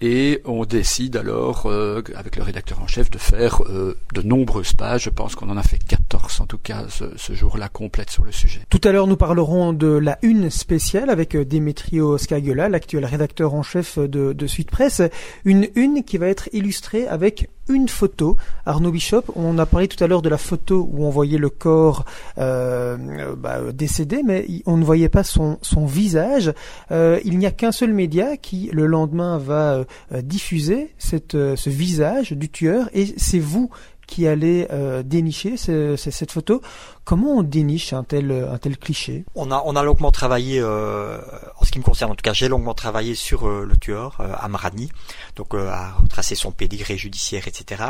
et 0.00 0.40
on 0.44 0.64
décide 0.64 1.16
alors, 1.16 1.66
euh, 1.66 2.02
avec 2.14 2.36
le 2.36 2.42
rédacteur 2.42 2.80
en 2.80 2.86
chef, 2.86 3.10
de 3.10 3.18
faire 3.18 3.62
euh, 3.64 3.98
de 4.14 4.22
nombreuses 4.22 4.72
pages. 4.72 5.04
Je 5.04 5.10
pense 5.10 5.34
qu'on 5.34 5.50
en 5.50 5.56
a 5.56 5.62
fait 5.62 5.78
14 6.08 6.40
en 6.40 6.46
tout 6.46 6.58
cas 6.58 6.87
ce, 6.88 7.32
jour-là 7.32 7.69
complète 7.69 8.10
sur 8.10 8.25
le 8.25 8.32
sujet. 8.32 8.60
Tout 8.70 8.81
à 8.84 8.93
l'heure, 8.93 9.06
nous 9.06 9.16
parlerons 9.16 9.72
de 9.72 9.88
la 9.88 10.19
une 10.22 10.50
spéciale 10.50 11.10
avec 11.10 11.34
euh, 11.34 11.44
Demetrio 11.44 12.16
Skagiola, 12.19 12.69
l'actuel 12.69 13.05
rédacteur 13.05 13.55
en 13.55 13.62
chef 13.62 13.99
de, 13.99 14.46
Suite 14.46 14.70
Presse. 14.70 15.02
Une 15.44 15.69
une 15.75 16.05
qui 16.05 16.16
va 16.16 16.28
être 16.28 16.49
illustrée 16.52 17.06
avec 17.06 17.50
une 17.69 17.88
photo. 17.88 18.37
Arnaud 18.64 18.90
Bishop, 18.90 19.24
on 19.36 19.58
a 19.58 19.67
parlé 19.67 19.88
tout 19.88 20.03
à 20.03 20.06
l'heure 20.06 20.22
de 20.22 20.31
la 20.31 20.38
photo 20.38 20.88
où 20.91 21.05
on 21.05 21.10
voyait 21.10 21.36
le 21.36 21.50
corps 21.50 22.06
euh, 22.38 23.36
bah, 23.36 23.60
décédé, 23.72 24.22
mais 24.24 24.46
on 24.65 24.79
ne 24.79 24.84
voyait 24.84 25.10
pas 25.10 25.22
son, 25.22 25.58
visage. 25.86 26.53
Euh, 26.91 27.20
il 27.24 27.38
n'y 27.38 27.46
a 27.46 27.50
qu'un 27.50 27.72
seul 27.72 27.93
média 27.93 28.38
qui, 28.38 28.70
le 28.72 28.86
lendemain, 28.86 29.36
va 29.36 29.84
euh, 30.12 30.22
diffuser 30.22 30.94
ce 30.98 31.69
visage 31.69 32.32
du 32.32 32.48
tueur, 32.48 32.88
et 32.94 33.15
c'est 33.19 33.38
vous 33.38 33.70
qui 34.08 34.27
allez 34.27 34.67
euh, 34.72 35.05
dénicher 35.05 35.56
cette 35.56 36.32
photo. 36.32 36.60
Comment 37.05 37.36
on 37.36 37.43
déniche 37.43 37.93
un 37.93 38.05
tel, 38.05 38.32
un 38.32 38.58
tel 38.58 38.77
cliché? 38.77 39.24
On 39.34 39.50
a, 39.50 39.62
on 39.65 39.77
a 39.77 39.82
longuement 39.82 40.10
travaillé, 40.10 40.60
euh, 40.60 41.19
en 41.56 41.65
ce 41.65 41.70
qui 41.70 41.79
me 41.79 41.84
concerne 41.84 42.10
en 42.10 42.15
tout 42.15 42.22
cas, 42.22 42.32
j'ai 42.32 42.48
longuement 42.48 42.74
travaillé 42.74 43.15
sur 43.15 43.48
euh, 43.48 43.65
le 43.65 43.77
tueur, 43.77 44.19
euh, 44.20 44.34
Amrani, 44.41 44.91
donc 45.36 45.55
à 45.55 45.93
retracer 45.93 46.34
son 46.34 46.53
pédigré 46.53 46.98
judiciaire, 46.98 47.48
etc. 47.48 47.84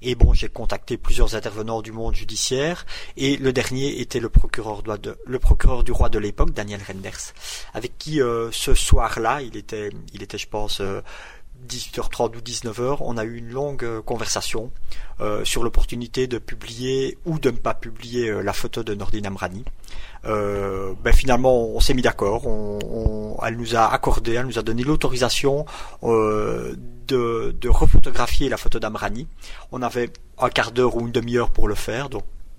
Et 0.00 0.14
bon, 0.14 0.32
j'ai 0.32 0.48
contacté 0.48 0.96
plusieurs 0.96 1.34
intervenants 1.34 1.82
du 1.82 1.92
monde 1.92 2.14
judiciaire, 2.14 2.86
et 3.16 3.36
le 3.36 3.52
dernier 3.52 4.00
était 4.00 4.20
le 4.20 4.28
procureur, 4.28 4.82
le 5.26 5.38
procureur 5.38 5.82
du 5.82 5.92
roi 5.92 6.08
de 6.08 6.18
l'époque, 6.18 6.52
Daniel 6.52 6.80
Renders, 6.86 7.34
avec 7.72 7.98
qui 7.98 8.20
ce 8.52 8.74
soir-là, 8.74 9.42
il 9.42 9.56
était, 9.56 9.90
il 10.12 10.22
était, 10.22 10.38
je 10.38 10.48
pense, 10.48 10.80
18h30 11.66 12.36
ou 12.36 12.40
19h, 12.40 12.98
on 13.00 13.16
a 13.16 13.24
eu 13.24 13.36
une 13.36 13.50
longue 13.50 13.84
euh, 13.84 14.02
conversation 14.02 14.70
euh, 15.20 15.44
sur 15.44 15.62
l'opportunité 15.62 16.26
de 16.26 16.38
publier 16.38 17.18
ou 17.24 17.38
de 17.38 17.50
ne 17.50 17.56
pas 17.56 17.74
publier 17.74 18.28
euh, 18.28 18.42
la 18.42 18.52
photo 18.52 18.82
de 18.82 18.94
Nordine 18.94 19.26
Amrani. 19.26 19.64
ben 20.24 21.12
finalement, 21.12 21.68
on 21.68 21.80
s'est 21.80 21.94
mis 21.94 22.02
d'accord. 22.02 22.46
On, 22.46 23.36
elle 23.44 23.56
nous 23.56 23.76
a 23.76 23.92
accordé, 23.92 24.34
elle 24.34 24.46
nous 24.46 24.58
a 24.58 24.62
donné 24.62 24.82
l'autorisation 24.82 25.66
de, 26.02 27.68
refotographier 27.68 28.48
la 28.48 28.56
photo 28.56 28.78
d'Amrani. 28.78 29.26
On 29.72 29.82
avait 29.82 30.10
un 30.38 30.48
quart 30.48 30.72
d'heure 30.72 30.96
ou 30.96 31.00
une 31.00 31.12
demi-heure 31.12 31.50
pour 31.50 31.68
le 31.68 31.74
faire, 31.74 32.08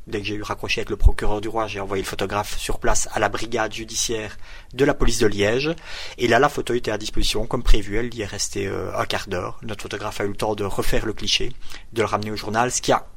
dès 0.08 0.20
que 0.20 0.26
j'ai 0.26 0.36
eu 0.36 0.44
raccroché 0.44 0.82
avec 0.82 0.90
le 0.90 0.98
procureur 0.98 1.42
du 1.42 1.48
roi, 1.48 1.68
j'ai 1.68 1.80
envoyé 1.80 2.04
le 2.04 2.08
photographe 2.08 2.58
sur 2.58 2.80
place 2.80 3.08
à 3.14 3.20
la 3.20 3.30
brigade 3.30 3.74
judiciaire 3.74 4.38
de 4.74 4.86
la 4.86 4.94
police 4.94 5.20
de 5.20 5.28
Liège. 5.28 5.74
Et 6.18 6.28
là, 6.28 6.40
la 6.40 6.50
photo 6.50 6.74
était 6.74 6.92
à 6.92 6.98
disposition 6.98 7.46
comme 7.48 7.64
prévu. 7.64 7.98
Elle 7.98 8.14
y 8.14 8.22
est 8.22 8.26
restée 8.26 8.68
euh, 8.68 8.96
un 8.98 9.06
quart 9.06 9.28
d'heure. 9.28 9.60
Notre 9.64 9.84
photographe 9.84 10.22
a 10.22 10.26
eu 10.26 10.30
le 10.30 10.36
temps 10.36 10.56
de 10.56 10.64
refaire 10.64 11.06
le 11.06 11.14
cliché, 11.14 11.52
de 11.94 12.02
le 12.02 12.08
ramener 12.08 12.32
au 12.32 12.36
journal, 12.36 12.72
ce 12.72 12.82
qui 12.82 12.92
a 12.92 13.08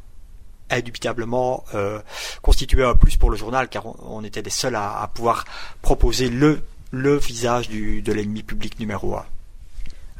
indubitablement 0.71 1.64
euh, 1.75 2.00
constitué 2.42 2.85
un 2.85 2.95
plus 2.95 3.16
pour 3.16 3.30
le 3.30 3.37
journal, 3.37 3.68
car 3.68 3.87
on, 3.87 4.23
était 4.23 4.42
les 4.42 4.50
seuls 4.50 4.76
à, 4.76 5.11
pouvoir 5.14 5.45
proposer 5.80 6.28
le, 6.28 6.62
visage 6.92 7.71
de 7.71 8.12
l'ennemi 8.12 8.42
public 8.42 8.78
numéro 8.78 9.16
un. 9.16 9.25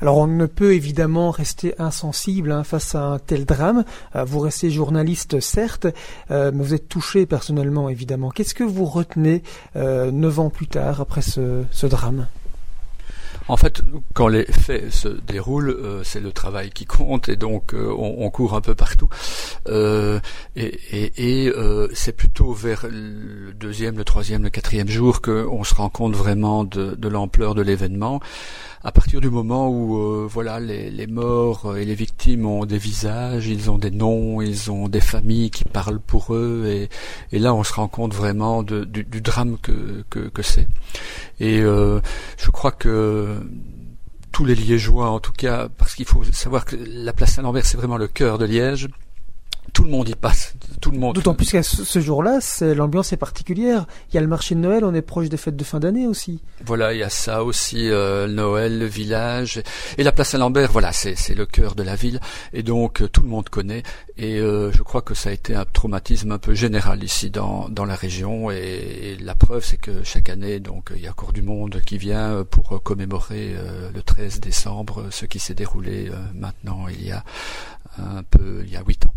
Alors 0.01 0.19
on 0.19 0.29
ne 0.29 0.47
peut 0.47 0.75
évidemment 0.75 1.31
rester 1.31 1.75
insensible 1.81 2.53
hein, 2.53 2.63
face 2.63 2.95
à 2.95 3.03
un 3.03 3.19
tel 3.19 3.45
drame. 3.45 3.85
Euh, 4.15 4.25
vous 4.25 4.39
restez 4.39 4.71
journaliste 4.71 5.41
certes, 5.41 5.89
euh, 6.31 6.53
mais 6.55 6.63
vous 6.63 6.75
êtes 6.75 6.89
touché 6.89 7.27
personnellement 7.27 7.89
évidemment. 7.89 8.31
Qu'est-ce 8.31 8.55
que 8.55 8.65
vous 8.65 8.85
retenez 8.85 9.43
euh, 9.77 10.13
neuf 10.13 10.39
ans 10.39 10.51
plus 10.51 10.69
tard 10.69 11.01
après 11.01 11.23
ce, 11.23 11.87
drame? 11.87 12.29
En 13.49 13.57
fait, 13.57 13.81
quand 14.13 14.29
les 14.29 14.45
faits 14.45 14.93
se 14.93 15.09
déroulent, 15.09 16.03
c'est 16.05 16.21
le 16.21 16.33
travail 16.33 16.69
qui 16.69 16.85
compte 16.85 17.31
et 17.31 17.37
donc 17.37 17.75
on, 17.75 18.29
court 18.29 18.55
un 18.55 18.61
peu 18.61 18.75
partout. 18.75 19.09
Et, 20.59 21.53
c'est 21.95 22.17
plutôt 22.17 22.53
vers 22.53 22.87
le 22.91 23.53
deuxième, 23.53 23.97
le 23.97 24.05
troisième, 24.05 24.43
le 24.43 24.51
quatrième 24.51 24.89
jour 24.89 25.21
qu'on 25.21 25.65
se 25.65 25.75
rend 25.75 25.89
compte 25.89 26.15
vraiment 26.15 26.65
de, 26.65 26.95
de 26.95 27.09
l'ampleur 27.09 27.55
de 27.55 27.63
l'événement 27.63 28.21
à 28.85 28.93
partir 28.93 29.21
du 29.21 29.29
moment 29.29 29.69
où 29.69 29.99
euh, 29.99 30.27
voilà 30.31 30.61
les, 30.61 30.91
les, 30.91 31.07
morts 31.07 31.77
et 31.77 31.85
les 31.85 31.95
victimes 31.95 32.47
ont 32.47 32.65
des 32.65 32.79
visages, 32.79 33.47
ils 33.47 33.71
ont 33.71 33.79
des 33.79 33.91
noms, 33.91 34.41
ils 34.41 34.71
ont 34.71 34.89
des 34.89 35.01
familles 35.01 35.51
qui 35.51 35.65
parlent 35.65 36.01
pour 36.01 36.35
eux 36.35 36.65
et, 36.67 36.89
et 37.33 37.39
là 37.39 37.55
on 37.55 37.65
se 37.65 37.73
rend 37.73 37.89
compte 37.89 38.15
vraiment 38.15 38.63
de, 38.63 38.85
du, 38.85 39.05
du, 39.05 39.21
drame 39.21 39.59
que, 39.59 40.05
que, 40.11 40.29
que 40.29 40.43
c'est. 40.43 40.69
Et 41.41 41.61
euh, 41.61 42.01
je 42.37 42.51
crois 42.51 42.71
que 42.73 43.41
tous 44.31 44.45
les 44.45 44.55
Liégeois, 44.55 45.11
en 45.11 45.19
tout 45.19 45.33
cas, 45.33 45.69
parce 45.77 45.95
qu'il 45.95 46.07
faut 46.07 46.23
savoir 46.25 46.65
que 46.65 46.77
la 46.77 47.13
place 47.13 47.33
Saint-Lambert, 47.35 47.67
c'est 47.67 47.77
vraiment 47.77 47.97
le 47.97 48.07
cœur 48.07 48.39
de 48.39 48.45
Liège 48.45 48.89
tout 49.73 49.85
le 49.85 49.91
monde 49.91 50.09
y 50.09 50.15
passe. 50.15 50.55
Tout 50.81 50.91
le 50.91 50.99
monde. 50.99 51.15
D'autant 51.15 51.35
plus 51.35 51.51
qu'à 51.51 51.63
ce 51.63 52.01
jour-là, 52.01 52.39
l'ambiance 52.61 53.13
est 53.13 53.17
particulière. 53.17 53.87
Il 54.11 54.15
y 54.15 54.19
a 54.19 54.21
le 54.21 54.27
marché 54.27 54.55
de 54.55 54.61
Noël, 54.61 54.85
on 54.85 54.95
est 54.95 55.03
proche 55.03 55.29
des 55.29 55.37
fêtes 55.37 55.57
de 55.57 55.65
fin 55.65 55.81
d'année 55.81 56.07
aussi. 56.07 56.43
Voilà, 56.65 56.93
il 56.93 57.01
y 57.01 57.03
a 57.03 57.11
ça 57.11 57.45
aussi, 57.45 57.91
euh, 57.91 58.27
Noël, 58.27 58.79
le 58.79 58.87
village 58.87 59.63
et 59.97 60.03
la 60.03 60.13
place 60.13 60.31
Saint-Lambert. 60.31 60.71
Voilà, 60.73 60.93
c'est 60.93 61.35
le 61.35 61.47
cœur 61.47 61.75
de 61.75 61.83
la 61.83 61.97
ville 61.97 62.21
et 62.53 62.63
donc 62.63 63.03
euh, 63.03 63.09
tout 63.09 63.23
le 63.23 63.29
monde 63.29 63.49
connaît. 63.49 63.83
Et 64.17 64.39
euh, 64.39 64.73
je 64.73 64.83
crois 64.83 65.03
que 65.03 65.15
ça 65.15 65.31
a 65.31 65.33
été 65.33 65.55
un 65.55 65.65
traumatisme 65.65 66.33
un 66.33 66.39
peu 66.39 66.55
général 66.55 67.03
ici 67.03 67.31
dans 67.31 67.69
dans 67.69 67.85
la 67.85 67.95
région. 67.95 68.51
Et, 68.51 69.17
la 69.21 69.35
preuve, 69.35 69.65
c'est 69.65 69.77
que 69.77 70.03
chaque 70.05 70.29
année, 70.29 70.61
donc 70.61 70.91
il 70.95 71.03
y 71.03 71.07
a 71.07 71.11
encore 71.11 71.33
du 71.33 71.43
monde 71.43 71.81
qui 71.85 71.99
vient 71.99 72.45
pour 72.49 72.83
commémorer 72.83 73.55
le 73.95 74.03
13 74.03 74.41
décembre 74.41 75.07
ce 75.11 75.27
qui 75.27 75.39
s'est 75.39 75.55
déroulé 75.55 76.11
maintenant 76.35 76.87
il 76.89 77.05
y 77.05 77.11
a 77.11 77.25
un 77.99 78.23
peu 78.23 78.63
il 78.65 78.73
y 78.73 78.77
a 78.77 78.83
huit 78.87 79.05
ans. 79.07 79.15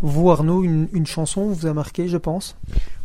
Vous, 0.00 0.30
Arnaud, 0.30 0.62
une, 0.62 1.06
chanson 1.06 1.46
vous 1.46 1.66
a 1.66 1.72
marqué, 1.72 2.08
je 2.08 2.16
pense? 2.16 2.56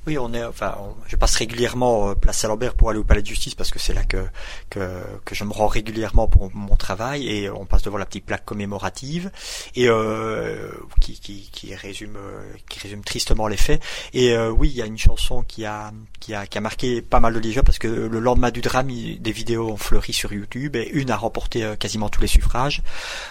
Oui, 0.05 0.17
on 0.17 0.33
est, 0.33 0.43
enfin, 0.43 0.75
je 1.07 1.15
passe 1.15 1.35
régulièrement 1.35 2.09
euh, 2.09 2.15
place 2.15 2.39
Saint-Lambert 2.39 2.73
pour 2.73 2.89
aller 2.89 2.99
au 2.99 3.05
palais 3.05 3.21
de 3.21 3.27
justice 3.27 3.55
parce 3.55 3.71
que 3.71 3.79
c'est 3.79 3.93
là 3.93 4.03
que, 4.03 4.25
que, 4.69 5.01
que 5.23 5.33
je 5.33 5.45
me 5.45 5.53
rends 5.53 5.67
régulièrement 5.67 6.27
pour 6.27 6.53
mon 6.53 6.75
travail 6.75 7.29
et 7.29 7.49
on 7.49 7.65
passe 7.65 7.83
devant 7.83 7.97
la 7.97 8.05
petite 8.05 8.25
plaque 8.25 8.43
commémorative 8.43 9.31
et 9.75 9.87
euh, 9.87 10.71
qui, 10.99 11.19
qui, 11.19 11.49
qui 11.53 11.73
résume 11.73 12.17
euh, 12.17 12.43
qui 12.67 12.79
résume 12.79 13.01
tristement 13.03 13.47
les 13.47 13.55
faits. 13.55 13.81
Et 14.13 14.33
euh, 14.33 14.49
oui, 14.49 14.69
il 14.69 14.75
y 14.75 14.81
a 14.81 14.85
une 14.85 14.97
chanson 14.97 15.41
qui 15.43 15.63
a 15.65 15.91
qui 16.19 16.33
a 16.33 16.47
qui 16.47 16.57
a 16.57 16.61
marqué 16.61 17.01
pas 17.01 17.21
mal 17.21 17.33
de 17.33 17.39
Liégeois 17.39 17.63
parce 17.63 17.79
que 17.79 17.87
le 17.87 18.19
lendemain 18.19 18.51
du 18.51 18.59
drame, 18.59 18.87
des 18.87 19.31
vidéos 19.31 19.69
ont 19.69 19.77
fleuri 19.77 20.11
sur 20.11 20.33
YouTube 20.33 20.75
et 20.75 20.89
une 20.89 21.11
a 21.11 21.15
remporté 21.15 21.75
quasiment 21.79 22.09
tous 22.09 22.21
les 22.21 22.27
suffrages. 22.27 22.81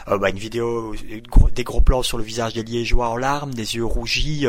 bah, 0.07 0.31
une 0.31 0.39
vidéo, 0.39 0.95
des 1.55 1.65
gros 1.65 1.81
plans 1.81 2.03
sur 2.03 2.17
le 2.17 2.25
visage 2.25 2.55
des 2.55 2.63
Liégeois 2.63 3.09
en 3.09 3.17
larmes, 3.17 3.53
des 3.53 3.77
yeux 3.77 3.85
rougis, 3.85 4.47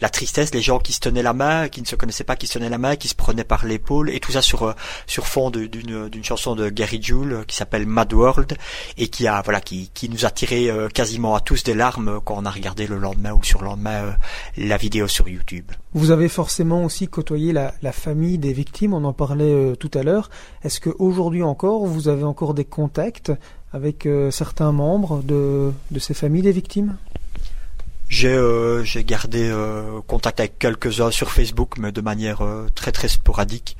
la 0.00 0.08
tristesse, 0.08 0.52
les 0.54 0.62
gens 0.62 0.78
qui 0.78 0.92
se 0.92 1.00
tenaient 1.00 1.22
la 1.22 1.32
main 1.32 1.61
qui 1.68 1.80
ne 1.80 1.86
se 1.86 1.96
connaissaient 1.96 2.24
pas, 2.24 2.36
qui 2.36 2.46
se 2.46 2.54
tenaient 2.54 2.68
la 2.68 2.78
main, 2.78 2.96
qui 2.96 3.08
se 3.08 3.14
prenaient 3.14 3.44
par 3.44 3.66
l'épaule, 3.66 4.10
et 4.10 4.20
tout 4.20 4.32
ça 4.32 4.42
sur 4.42 4.64
euh, 4.64 4.74
fond 5.06 5.50
d'une 5.50 6.24
chanson 6.24 6.54
de 6.54 6.68
Gary 6.68 7.02
Jules 7.02 7.32
euh, 7.32 7.44
qui 7.44 7.56
s'appelle 7.56 7.86
Mad 7.86 8.12
World 8.12 8.56
et 8.98 9.08
qui 9.08 9.26
a 9.26 9.40
voilà 9.42 9.60
qui 9.60 9.90
qui 9.94 10.08
nous 10.08 10.26
a 10.26 10.30
tiré 10.30 10.70
euh, 10.70 10.88
quasiment 10.88 11.34
à 11.34 11.40
tous 11.40 11.62
des 11.62 11.74
larmes 11.74 12.20
quand 12.24 12.36
on 12.36 12.44
a 12.44 12.50
regardé 12.50 12.86
le 12.86 12.98
lendemain 12.98 13.32
ou 13.32 13.42
sur 13.42 13.60
le 13.60 13.66
lendemain 13.66 14.16
la 14.56 14.76
vidéo 14.76 15.08
sur 15.08 15.28
YouTube. 15.28 15.70
Vous 15.94 16.10
avez 16.10 16.28
forcément 16.28 16.84
aussi 16.84 17.08
côtoyé 17.08 17.52
la, 17.52 17.72
famille 17.92 18.38
des 18.38 18.52
victimes, 18.52 18.94
on 18.94 19.04
en 19.04 19.12
parlait 19.12 19.74
tout 19.76 19.90
à 19.94 20.02
l'heure. 20.02 20.30
Est-ce 20.64 20.80
que 20.80 20.90
aujourd'hui 20.98 21.42
encore 21.42 21.86
vous 21.86 22.08
avez 22.08 22.24
encore 22.24 22.54
des 22.54 22.64
contacts 22.64 23.32
avec 23.72 24.08
certains 24.30 24.72
membres 24.72 25.22
de 25.22 25.72
ces 25.98 26.14
familles 26.14 26.42
des 26.42 26.52
victimes? 26.52 26.96
J'ai 28.12 28.28
euh, 28.28 28.84
j'ai 28.84 29.04
gardé 29.04 29.48
euh, 29.48 30.02
contact 30.06 30.38
avec 30.38 30.58
quelques-uns 30.58 31.10
sur 31.10 31.32
Facebook, 31.32 31.78
mais 31.78 31.92
de 31.92 32.02
manière 32.02 32.42
euh, 32.42 32.68
très 32.74 32.92
très 32.92 33.08
sporadique. 33.08 33.74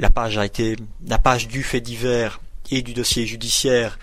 La 0.00 0.10
page 0.10 0.38
a 0.38 0.44
été 0.44 0.74
la 1.06 1.18
page 1.18 1.46
du 1.46 1.62
fait 1.62 1.80
divers 1.80 2.40
et 2.72 2.82
du 2.82 2.94
dossier 2.94 3.26
judiciaire 3.26 4.00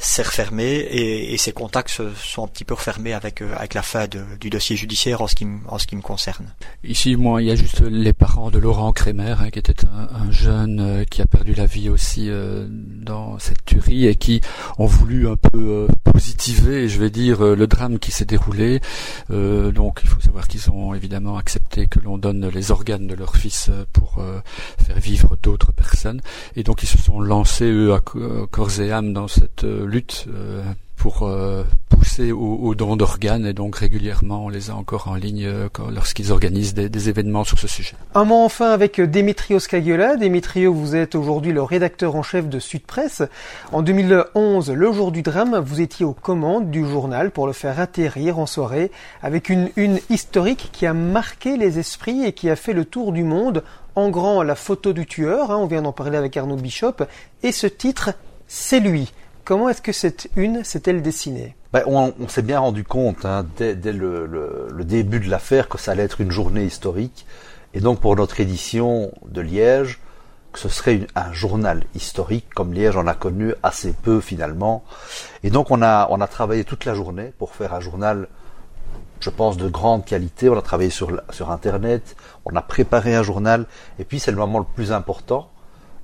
s'est 0.00 0.22
refermé 0.22 0.64
et, 0.64 1.34
et, 1.34 1.36
ses 1.36 1.52
contacts 1.52 1.90
se 1.90 2.10
sont 2.14 2.44
un 2.44 2.48
petit 2.48 2.64
peu 2.64 2.72
refermés 2.72 3.12
avec 3.12 3.42
euh, 3.42 3.54
avec 3.54 3.74
la 3.74 3.82
fin 3.82 4.06
du 4.40 4.48
dossier 4.48 4.74
judiciaire 4.74 5.20
en 5.20 5.26
ce 5.26 5.34
qui 5.34 5.46
en 5.68 5.78
ce 5.78 5.86
qui 5.86 5.94
me 5.94 6.00
concerne. 6.00 6.46
Ici, 6.84 7.16
moi, 7.16 7.42
il 7.42 7.48
y 7.48 7.50
a 7.50 7.54
juste 7.54 7.82
les 7.82 8.14
parents 8.14 8.50
de 8.50 8.58
Laurent 8.58 8.92
Crémer, 8.92 9.34
hein, 9.38 9.50
qui 9.50 9.58
était 9.58 9.84
un, 9.84 10.08
un 10.14 10.30
jeune 10.30 10.80
euh, 10.80 11.04
qui 11.04 11.20
a 11.20 11.26
perdu 11.26 11.54
la 11.54 11.66
vie 11.66 11.90
aussi 11.90 12.30
euh, 12.30 12.66
dans 12.70 13.38
cette 13.38 13.62
tuerie 13.66 14.06
et 14.06 14.14
qui 14.14 14.40
ont 14.78 14.86
voulu 14.86 15.28
un 15.28 15.36
peu 15.36 15.86
positiver, 16.02 16.88
je 16.88 16.98
vais 16.98 17.10
dire, 17.10 17.42
le 17.42 17.66
drame 17.66 17.98
qui 17.98 18.10
s'est 18.10 18.24
déroulé. 18.24 18.80
donc, 19.28 20.00
il 20.02 20.08
faut 20.08 20.20
savoir 20.20 20.48
qu'ils 20.48 20.70
ont 20.70 20.94
évidemment 20.94 21.36
accepté 21.36 21.86
que 21.86 21.98
l'on 22.00 22.18
donne 22.18 22.48
les 22.48 22.70
organes 22.70 23.06
de 23.06 23.14
leur 23.14 23.36
fils 23.36 23.70
pour 23.92 24.22
faire 24.78 24.98
vivre 24.98 25.36
d'autres 25.42 25.72
personnes, 25.72 26.20
et 26.56 26.62
donc 26.62 26.82
ils 26.82 26.88
se 26.88 26.98
sont 26.98 27.20
lancés 27.20 27.70
eux 27.70 27.94
à 27.94 28.00
corps 28.00 28.80
et 28.80 28.92
âme 28.92 29.12
dans 29.12 29.28
cette 29.28 29.64
lutte 29.90 30.26
euh, 30.28 30.62
pour 30.96 31.22
euh, 31.22 31.64
pousser 31.88 32.30
aux, 32.30 32.74
dons 32.74 32.94
d'organes 32.94 33.46
et 33.46 33.54
donc 33.54 33.76
régulièrement 33.76 34.44
on 34.44 34.48
les 34.50 34.70
a 34.70 34.74
encore 34.74 35.08
en 35.08 35.14
ligne 35.14 35.46
euh, 35.46 35.68
lorsqu'ils 35.90 36.30
organisent 36.30 36.74
des, 36.74 37.08
événements 37.08 37.44
sur 37.44 37.58
ce 37.58 37.66
sujet. 37.66 37.94
Un 38.14 38.24
mot 38.24 38.36
enfin 38.36 38.70
avec 38.70 39.00
Démétrios 39.00 39.60
Kagiola. 39.60 40.16
Démétrio, 40.16 40.72
vous 40.72 40.94
êtes 40.94 41.14
aujourd'hui 41.14 41.52
le 41.52 41.62
rédacteur 41.62 42.16
en 42.16 42.22
chef 42.22 42.48
de 42.48 42.58
Sud 42.58 42.82
Presse. 42.82 43.22
En 43.72 43.82
2011, 43.82 44.70
le 44.70 44.92
jour 44.92 45.12
du 45.12 45.22
drame, 45.22 45.58
vous 45.58 45.80
étiez 45.80 46.04
aux 46.04 46.12
commandes 46.12 46.70
du 46.70 46.86
journal 46.86 47.30
pour 47.30 47.46
le 47.46 47.54
faire 47.54 47.80
atterrir 47.80 48.38
en 48.38 48.46
soirée 48.46 48.90
avec 49.22 49.48
une 49.48 49.70
une 49.76 49.98
historique 50.10 50.68
qui 50.72 50.86
a 50.86 50.92
marqué 50.92 51.56
les 51.56 51.78
esprits 51.78 52.24
et 52.24 52.32
qui 52.32 52.50
a 52.50 52.56
fait 52.56 52.74
le 52.74 52.84
tour 52.84 53.12
du 53.12 53.24
monde 53.24 53.64
en 53.94 54.10
grand 54.10 54.42
la 54.42 54.54
photo 54.54 54.92
du 54.92 55.06
tueur, 55.06 55.50
hein, 55.50 55.56
on 55.56 55.66
vient 55.66 55.82
d'en 55.82 55.92
parler 55.92 56.16
avec 56.16 56.36
Arnaud 56.36 56.56
Bishop, 56.56 56.96
et 57.42 57.52
ce 57.52 57.66
titre, 57.66 58.10
c'est 58.46 58.80
lui. 58.80 59.12
Comment 59.50 59.68
est-ce 59.68 59.82
que 59.82 59.90
cette 59.90 60.28
une 60.36 60.62
s'est-elle 60.62 61.02
dessinée? 61.02 61.56
Ben, 61.72 61.82
On, 61.86 62.12
s'est 62.28 62.40
bien 62.40 62.60
rendu 62.60 62.84
compte 62.84 63.24
hein, 63.24 63.44
dès, 63.56 63.74
le, 63.92 64.70
début 64.84 65.18
de 65.18 65.28
l'affaire 65.28 65.68
que 65.68 65.76
ça 65.76 65.90
allait 65.90 66.04
être 66.04 66.20
une 66.20 66.30
journée 66.30 66.62
historique. 66.62 67.26
Et 67.74 67.80
donc 67.80 67.98
pour 67.98 68.14
notre 68.14 68.38
édition 68.38 69.10
de 69.26 69.40
Liège, 69.40 69.98
que 70.52 70.60
ce 70.60 70.68
serait 70.68 71.04
un 71.16 71.32
journal 71.32 71.82
historique, 71.96 72.48
comme 72.54 72.72
Liège 72.72 72.96
en 72.96 73.08
a 73.08 73.14
connu 73.14 73.52
assez 73.64 73.92
peu 73.92 74.20
finalement. 74.20 74.84
Et 75.42 75.50
donc 75.50 75.72
on 75.72 75.82
a, 75.82 76.28
travaillé 76.28 76.62
toute 76.62 76.84
la 76.84 76.94
journée 76.94 77.32
pour 77.36 77.56
faire 77.56 77.74
un 77.74 77.80
journal, 77.80 78.28
je 79.18 79.30
pense, 79.30 79.56
de 79.56 79.68
grande 79.68 80.04
qualité. 80.04 80.48
On 80.48 80.56
a 80.56 80.62
travaillé 80.62 80.90
sur, 80.90 81.20
sur 81.30 81.50
Internet, 81.50 82.14
on 82.44 82.54
a 82.54 82.62
préparé 82.62 83.16
un 83.16 83.24
journal, 83.24 83.66
et 83.98 84.04
puis 84.04 84.20
c'est 84.20 84.30
le 84.30 84.36
moment 84.36 84.60
le 84.60 84.74
plus 84.76 84.92
important 84.92 85.50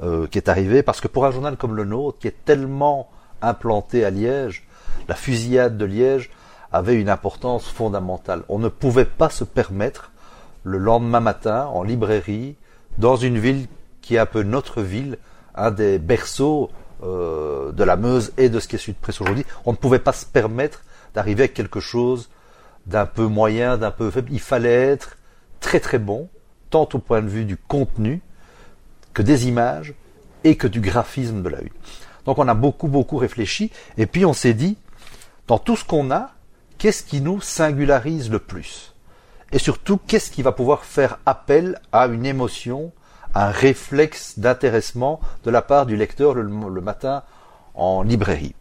euh, 0.02 0.26
qui 0.26 0.36
est 0.36 0.48
arrivé, 0.48 0.82
parce 0.82 1.00
que 1.00 1.06
pour 1.06 1.26
un 1.26 1.30
journal 1.30 1.56
comme 1.56 1.76
le 1.76 1.84
nôtre, 1.84 2.18
qui 2.18 2.26
est 2.26 2.44
tellement 2.44 3.08
implanté 3.42 4.04
à 4.04 4.10
Liège, 4.10 4.66
la 5.08 5.14
fusillade 5.14 5.76
de 5.76 5.84
Liège 5.84 6.30
avait 6.72 6.94
une 6.94 7.08
importance 7.08 7.66
fondamentale. 7.68 8.42
On 8.48 8.58
ne 8.58 8.68
pouvait 8.68 9.04
pas 9.04 9.30
se 9.30 9.44
permettre 9.44 10.10
le 10.64 10.78
lendemain 10.78 11.20
matin 11.20 11.66
en 11.66 11.82
librairie, 11.82 12.56
dans 12.98 13.16
une 13.16 13.38
ville 13.38 13.66
qui 14.00 14.16
est 14.16 14.18
un 14.18 14.26
peu 14.26 14.42
notre 14.42 14.82
ville, 14.82 15.18
un 15.54 15.70
des 15.70 15.98
berceaux 15.98 16.70
euh, 17.02 17.72
de 17.72 17.84
la 17.84 17.96
Meuse 17.96 18.32
et 18.36 18.48
de 18.48 18.58
ce 18.58 18.68
qui 18.68 18.76
est 18.76 18.78
Sud 18.78 18.96
Presse 18.96 19.20
aujourd'hui, 19.20 19.44
on 19.64 19.72
ne 19.72 19.76
pouvait 19.76 19.98
pas 19.98 20.12
se 20.12 20.26
permettre 20.26 20.82
d'arriver 21.14 21.44
à 21.44 21.48
quelque 21.48 21.80
chose 21.80 22.30
d'un 22.86 23.06
peu 23.06 23.26
moyen, 23.26 23.76
d'un 23.76 23.90
peu 23.90 24.10
faible. 24.10 24.28
Il 24.32 24.40
fallait 24.40 24.72
être 24.72 25.16
très 25.60 25.80
très 25.80 25.98
bon, 25.98 26.28
tant 26.70 26.88
au 26.92 26.98
point 26.98 27.22
de 27.22 27.28
vue 27.28 27.44
du 27.44 27.56
contenu 27.56 28.22
que 29.12 29.22
des 29.22 29.48
images 29.48 29.94
et 30.44 30.56
que 30.56 30.66
du 30.66 30.80
graphisme 30.80 31.42
de 31.42 31.48
la 31.48 31.60
une. 31.60 31.70
Donc 32.26 32.38
on 32.38 32.48
a 32.48 32.54
beaucoup, 32.54 32.88
beaucoup 32.88 33.16
réfléchi, 33.16 33.70
et 33.96 34.06
puis 34.06 34.24
on 34.24 34.32
s'est 34.32 34.54
dit, 34.54 34.76
dans 35.46 35.58
tout 35.58 35.76
ce 35.76 35.84
qu'on 35.84 36.10
a, 36.10 36.32
qu'est-ce 36.78 37.02
qui 37.02 37.20
nous 37.20 37.40
singularise 37.40 38.30
le 38.30 38.40
plus? 38.40 38.94
Et 39.52 39.58
surtout 39.58 39.96
qu'est-ce 39.96 40.30
qui 40.30 40.42
va 40.42 40.52
pouvoir 40.52 40.84
faire 40.84 41.18
appel 41.24 41.80
à 41.92 42.06
une 42.06 42.26
émotion, 42.26 42.92
un 43.34 43.50
réflexe 43.50 44.38
d'intéressement 44.38 45.20
de 45.44 45.50
la 45.50 45.62
part 45.62 45.86
du 45.86 45.96
lecteur 45.96 46.34
le, 46.34 46.42
le 46.42 46.80
matin 46.80 47.22
en 47.74 48.02
librairie? 48.02 48.54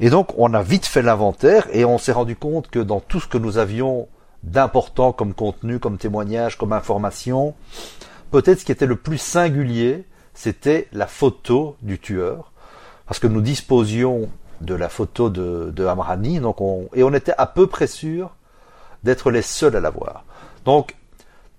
Et 0.00 0.10
donc 0.10 0.30
on 0.38 0.54
a 0.54 0.62
vite 0.62 0.86
fait 0.86 1.02
l'inventaire 1.02 1.66
et 1.72 1.84
on 1.84 1.98
s'est 1.98 2.12
rendu 2.12 2.34
compte 2.36 2.68
que 2.68 2.78
dans 2.78 3.00
tout 3.00 3.20
ce 3.20 3.28
que 3.28 3.38
nous 3.38 3.58
avions 3.58 4.08
d'important 4.42 5.12
comme 5.12 5.34
contenu, 5.34 5.78
comme 5.78 5.98
témoignage, 5.98 6.56
comme 6.56 6.72
information, 6.72 7.54
peut-être 8.30 8.60
ce 8.60 8.64
qui 8.64 8.72
était 8.72 8.86
le 8.86 8.96
plus 8.96 9.18
singulier, 9.18 10.04
c'était 10.34 10.88
la 10.92 11.06
photo 11.06 11.76
du 11.82 11.98
tueur, 11.98 12.52
parce 13.06 13.18
que 13.18 13.26
nous 13.26 13.40
disposions 13.40 14.28
de 14.60 14.74
la 14.74 14.88
photo 14.88 15.30
de, 15.30 15.70
de 15.74 15.86
Amrani, 15.86 16.40
donc 16.40 16.60
on, 16.60 16.88
et 16.94 17.02
on 17.02 17.12
était 17.12 17.34
à 17.36 17.46
peu 17.46 17.66
près 17.66 17.86
sûr 17.86 18.34
d'être 19.04 19.30
les 19.30 19.42
seuls 19.42 19.76
à 19.76 19.80
la 19.80 19.90
voir. 19.90 20.24
Donc, 20.64 20.96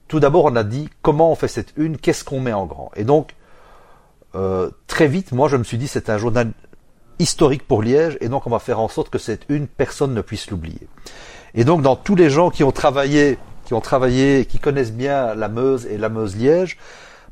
tout 0.07 0.19
d'abord, 0.19 0.45
on 0.45 0.55
a 0.55 0.63
dit 0.63 0.89
comment 1.01 1.31
on 1.31 1.35
fait 1.35 1.47
cette 1.47 1.73
une, 1.77 1.97
qu'est-ce 1.97 2.23
qu'on 2.23 2.39
met 2.39 2.53
en 2.53 2.65
grand? 2.65 2.91
Et 2.95 3.03
donc, 3.03 3.35
euh, 4.35 4.69
très 4.87 5.07
vite, 5.07 5.31
moi, 5.31 5.47
je 5.47 5.57
me 5.57 5.63
suis 5.63 5.77
dit, 5.77 5.87
c'est 5.87 6.09
un 6.09 6.17
journal 6.17 6.51
historique 7.19 7.67
pour 7.67 7.81
Liège, 7.81 8.17
et 8.21 8.29
donc 8.29 8.45
on 8.45 8.49
va 8.49 8.59
faire 8.59 8.79
en 8.79 8.87
sorte 8.87 9.09
que 9.09 9.17
cette 9.17 9.43
une, 9.49 9.67
personne 9.67 10.13
ne 10.13 10.21
puisse 10.21 10.49
l'oublier. 10.51 10.87
Et 11.55 11.63
donc, 11.63 11.81
dans 11.81 11.95
tous 11.95 12.15
les 12.15 12.29
gens 12.29 12.49
qui 12.49 12.63
ont 12.63 12.71
travaillé, 12.71 13.39
qui 13.65 13.73
ont 13.73 13.81
travaillé, 13.81 14.45
qui 14.45 14.59
connaissent 14.59 14.93
bien 14.93 15.33
la 15.33 15.49
Meuse 15.49 15.85
et 15.87 15.97
la 15.97 16.09
Meuse-Liège, 16.09 16.77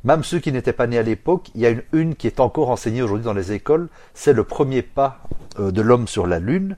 même 0.06 0.24
ceux 0.24 0.38
qui 0.40 0.52
n'étaient 0.52 0.72
pas 0.72 0.86
nés 0.86 1.00
à 1.00 1.04
l'époque, 1.04 1.50
il 1.56 1.62
y 1.62 1.66
a 1.66 1.74
une 1.92 2.16
qui 2.16 2.28
est 2.28 2.40
encore 2.40 2.70
enseignée 2.70 3.02
aujourd'hui 3.02 3.26
dans 3.26 3.34
les 3.34 3.52
écoles, 3.52 3.90
c'est 4.14 4.34
le 4.34 4.44
premier 4.44 4.84
pas 4.84 5.20
euh, 5.60 5.72
de 5.72 5.82
l'homme 5.82 6.08
sur 6.08 6.28
la 6.28 6.38
Lune. 6.38 6.78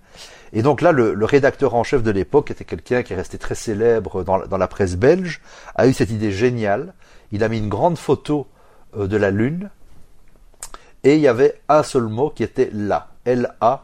Et 0.53 0.61
donc 0.61 0.81
là, 0.81 0.93
le, 0.93 1.13
rédacteur 1.25 1.75
en 1.75 1.83
chef 1.83 2.03
de 2.03 2.11
l'époque 2.11 2.51
était 2.51 2.63
quelqu'un 2.63 3.03
qui 3.03 3.11
est 3.11 3.17
resté 3.17 3.37
très 3.37 3.53
célèbre 3.53 4.23
dans, 4.23 4.57
la 4.57 4.67
presse 4.69 4.95
belge, 4.95 5.41
a 5.75 5.87
eu 5.87 5.93
cette 5.93 6.09
idée 6.09 6.31
géniale. 6.31 6.93
Il 7.33 7.43
a 7.43 7.49
mis 7.49 7.57
une 7.57 7.67
grande 7.67 7.97
photo 7.97 8.47
euh, 8.95 9.07
de 9.07 9.17
la 9.17 9.29
Lune, 9.29 9.69
et 11.03 11.15
il 11.15 11.21
y 11.21 11.27
avait 11.27 11.59
un 11.67 11.83
seul 11.83 12.03
mot 12.03 12.29
qui 12.29 12.43
était 12.43 12.69
là, 12.71 13.09
L-A, 13.25 13.83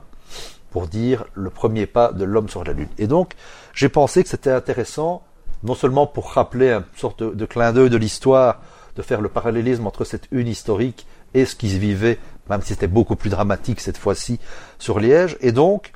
pour 0.71 0.87
dire 0.87 1.25
le 1.33 1.49
premier 1.49 1.85
pas 1.85 2.13
de 2.13 2.23
l'homme 2.23 2.47
sur 2.47 2.63
la 2.63 2.71
Lune. 2.71 2.87
Et 2.97 3.07
donc, 3.07 3.33
j'ai 3.73 3.89
pensé 3.89 4.23
que 4.23 4.29
c'était 4.29 4.51
intéressant, 4.51 5.21
non 5.63 5.75
seulement 5.75 6.07
pour 6.07 6.31
rappeler 6.31 6.71
une 6.71 6.85
sorte 6.95 7.23
de 7.23 7.45
clin 7.45 7.73
d'œil 7.73 7.89
de 7.89 7.97
l'histoire 7.97 8.61
de 8.95 9.01
faire 9.01 9.21
le 9.21 9.29
parallélisme 9.29 9.87
entre 9.87 10.03
cette 10.05 10.27
une 10.31 10.47
historique 10.47 11.07
et 11.33 11.45
ce 11.45 11.55
qui 11.55 11.69
se 11.69 11.77
vivait, 11.77 12.19
même 12.49 12.61
si 12.61 12.69
c'était 12.69 12.87
beaucoup 12.87 13.15
plus 13.15 13.29
dramatique 13.29 13.79
cette 13.79 13.97
fois-ci, 13.97 14.39
sur 14.79 14.99
Liège. 14.99 15.37
Et 15.41 15.51
donc, 15.51 15.93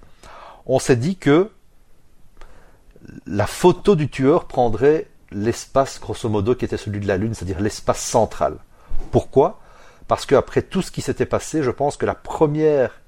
on 0.65 0.79
s'est 0.79 0.95
dit 0.95 1.15
que 1.15 1.51
la 3.25 3.47
photo 3.47 3.95
du 3.95 4.09
tueur 4.09 4.45
prendrait 4.45 5.07
l'espace, 5.31 5.99
grosso 5.99 6.27
modo, 6.29 6.55
qui 6.55 6.65
était 6.65 6.77
celui 6.77 6.99
de 6.99 7.07
la 7.07 7.17
Lune, 7.17 7.33
c'est-à-dire 7.33 7.61
l'espace 7.61 8.01
central. 8.01 8.57
Pourquoi? 9.11 9.59
Parce 10.07 10.25
qu'après 10.25 10.61
tout 10.61 10.81
ce 10.81 10.91
qui 10.91 11.01
s'était 11.01 11.25
passé, 11.25 11.63
je 11.63 11.71
pense 11.71 11.97
que 11.97 12.05
la 12.05 12.15
première 12.15 13.01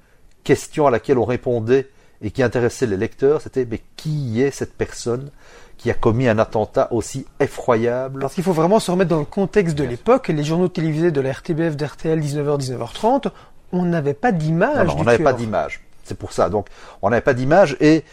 question 0.43 0.87
à 0.87 0.91
laquelle 0.91 1.17
on 1.17 1.25
répondait 1.25 1.89
et 2.21 2.31
qui 2.31 2.43
intéressait 2.43 2.85
les 2.85 2.97
lecteurs, 2.97 3.41
c'était 3.41 3.65
mais 3.69 3.81
qui 3.95 4.41
est 4.41 4.51
cette 4.51 4.73
personne 4.73 5.29
qui 5.77 5.89
a 5.89 5.93
commis 5.93 6.27
un 6.27 6.39
attentat 6.39 6.89
aussi 6.91 7.25
effroyable? 7.39 8.19
Parce 8.19 8.33
qu'il 8.33 8.43
faut 8.43 8.53
vraiment 8.53 8.79
se 8.79 8.91
remettre 8.91 9.09
dans 9.09 9.19
le 9.19 9.25
contexte 9.25 9.77
de 9.77 9.85
l'époque. 9.85 10.27
Les 10.27 10.43
journaux 10.43 10.67
télévisés 10.67 11.11
de 11.11 11.21
la 11.21 11.31
RTBF, 11.31 11.77
d'RTL, 11.77 12.19
19h, 12.19 12.59
19h30, 12.59 13.31
on 13.71 13.85
n'avait 13.85 14.13
pas 14.13 14.33
d'image. 14.33 14.89
On 14.97 15.03
n'avait 15.03 15.23
pas 15.23 15.33
d'image. 15.33 15.81
C'est 16.03 16.17
pour 16.17 16.33
ça. 16.33 16.49
Donc, 16.49 16.67
on 17.01 17.09
n'avait 17.09 17.21
pas 17.21 17.33
d'image 17.33 17.77
et 17.79 18.03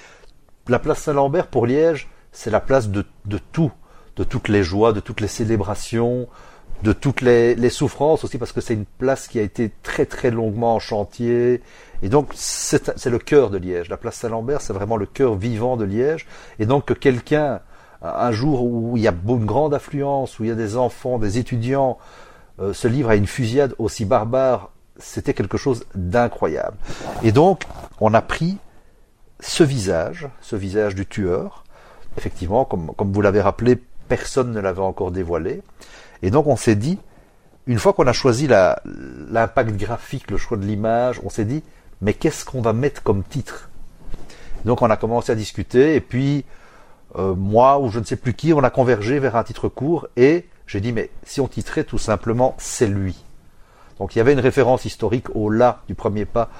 la 0.68 0.78
place 0.78 0.98
Saint-Lambert 1.00 1.48
pour 1.48 1.66
Liège, 1.66 2.08
c'est 2.32 2.50
la 2.50 2.60
place 2.60 2.88
de, 2.88 3.04
de 3.25 3.38
tout, 3.38 3.72
de 4.16 4.25
toutes 4.25 4.48
les 4.48 4.62
joies, 4.62 4.92
de 4.92 5.00
toutes 5.00 5.20
les 5.20 5.28
célébrations, 5.28 6.28
de 6.83 6.92
toutes 6.92 7.21
les, 7.21 7.54
les 7.54 7.71
souffrances 7.71 8.25
aussi, 8.25 8.38
parce 8.38 8.52
que 8.52 8.61
c'est 8.61 8.75
une 8.75 8.85
place 8.85 9.28
qui 9.28 9.38
a 9.38 9.42
été 9.42 9.71
très 9.83 10.06
très 10.06 10.30
longuement 10.30 10.75
en 10.75 10.78
chantier. 10.78 11.62
Et 12.02 12.09
donc, 12.09 12.28
c'est 12.35 13.06
le 13.06 13.18
cœur 13.18 13.50
de 13.50 13.59
Liège. 13.59 13.88
La 13.88 13.97
place 13.97 14.16
Saint-Lambert, 14.16 14.61
c'est 14.61 14.73
vraiment 14.73 14.97
le 14.97 15.06
cœur 15.06 15.35
vivant 15.35 15.76
de 15.76 15.85
Liège. 15.85 16.26
Et 16.59 16.66
donc, 16.66 16.85
que 16.85 16.95
quelqu'un, 16.95 17.61
un 18.02 18.33
jour 18.33 18.62
où 18.64 18.97
il 18.97 19.02
y 19.02 19.09
a 19.09 19.14
une 19.26 19.47
grande 19.47 19.75
affluence, 19.75 20.38
où 20.38 20.45
il 20.45 20.49
y 20.49 20.52
a 20.52 20.56
des 20.56 20.76
enfants, 20.76 21.18
des 21.18 21.38
étudiants, 21.38 21.99
euh, 22.61 22.73
se 22.73 22.88
livre 22.88 23.11
à 23.11 23.16
une 23.16 23.26
fusillade 23.26 23.75
aussi 23.78 24.04
barbare, 24.04 24.71
c'était 24.99 25.35
quelque 25.35 25.59
chose 25.59 25.85
d'incroyable. 25.95 26.76
Et 27.23 27.33
donc, 27.33 27.62
on 28.00 28.14
a 28.14 28.23
pris 28.23 28.59
ce 29.40 29.62
visage, 29.62 30.28
ce 30.40 30.56
visage 30.56 30.95
du 30.95 31.06
tueur. 31.06 31.64
Effectivement, 32.16 32.64
comme, 32.64 32.92
comme 32.97 33.12
vous 33.12 33.21
l'avez 33.21 33.40
rappelé, 33.42 33.78
personne 34.09 34.52
ne 34.52 34.60
l'avait 34.60 34.80
encore 34.80 35.10
dévoilé. 35.10 35.62
Et 36.22 36.30
donc 36.30 36.46
on 36.46 36.56
s'est 36.56 36.76
dit, 36.76 36.98
une 37.66 37.78
fois 37.78 37.92
qu'on 37.92 38.06
a 38.06 38.12
choisi 38.12 38.46
l'impact 38.46 39.76
graphique, 39.76 40.30
le 40.30 40.36
choix 40.36 40.56
de 40.56 40.64
l'image, 40.64 41.20
on 41.24 41.30
s'est 41.30 41.44
dit, 41.44 41.62
mais 42.00 42.14
qu'est-ce 42.14 42.44
qu'on 42.44 42.60
va 42.60 42.72
mettre 42.72 43.02
comme 43.02 43.22
titre? 43.24 43.70
Donc 44.64 44.82
on 44.82 44.90
a 44.90 44.96
commencé 44.96 45.32
à 45.32 45.34
discuter, 45.34 45.94
et 45.94 46.00
puis 46.00 46.44
euh, 47.16 47.34
moi 47.34 47.78
ou 47.78 47.90
je 47.90 47.98
ne 47.98 48.04
sais 48.04 48.16
plus 48.16 48.34
qui, 48.34 48.52
on 48.52 48.62
a 48.62 48.70
convergé 48.70 49.18
vers 49.18 49.36
un 49.36 49.44
titre 49.44 49.68
court, 49.68 50.08
et 50.16 50.46
j'ai 50.66 50.80
dit, 50.80 50.92
mais 50.92 51.10
si 51.24 51.40
on 51.40 51.48
titrait 51.48 51.84
tout 51.84 51.98
simplement 51.98 52.54
C'est 52.58 52.86
lui. 52.86 53.16
Donc 53.98 54.14
il 54.14 54.18
y 54.18 54.20
avait 54.20 54.32
une 54.32 54.40
référence 54.40 54.84
historique 54.84 55.34
au 55.34 55.50
là 55.50 55.82
du 55.88 55.94
premier 55.94 56.24
pas 56.24 56.50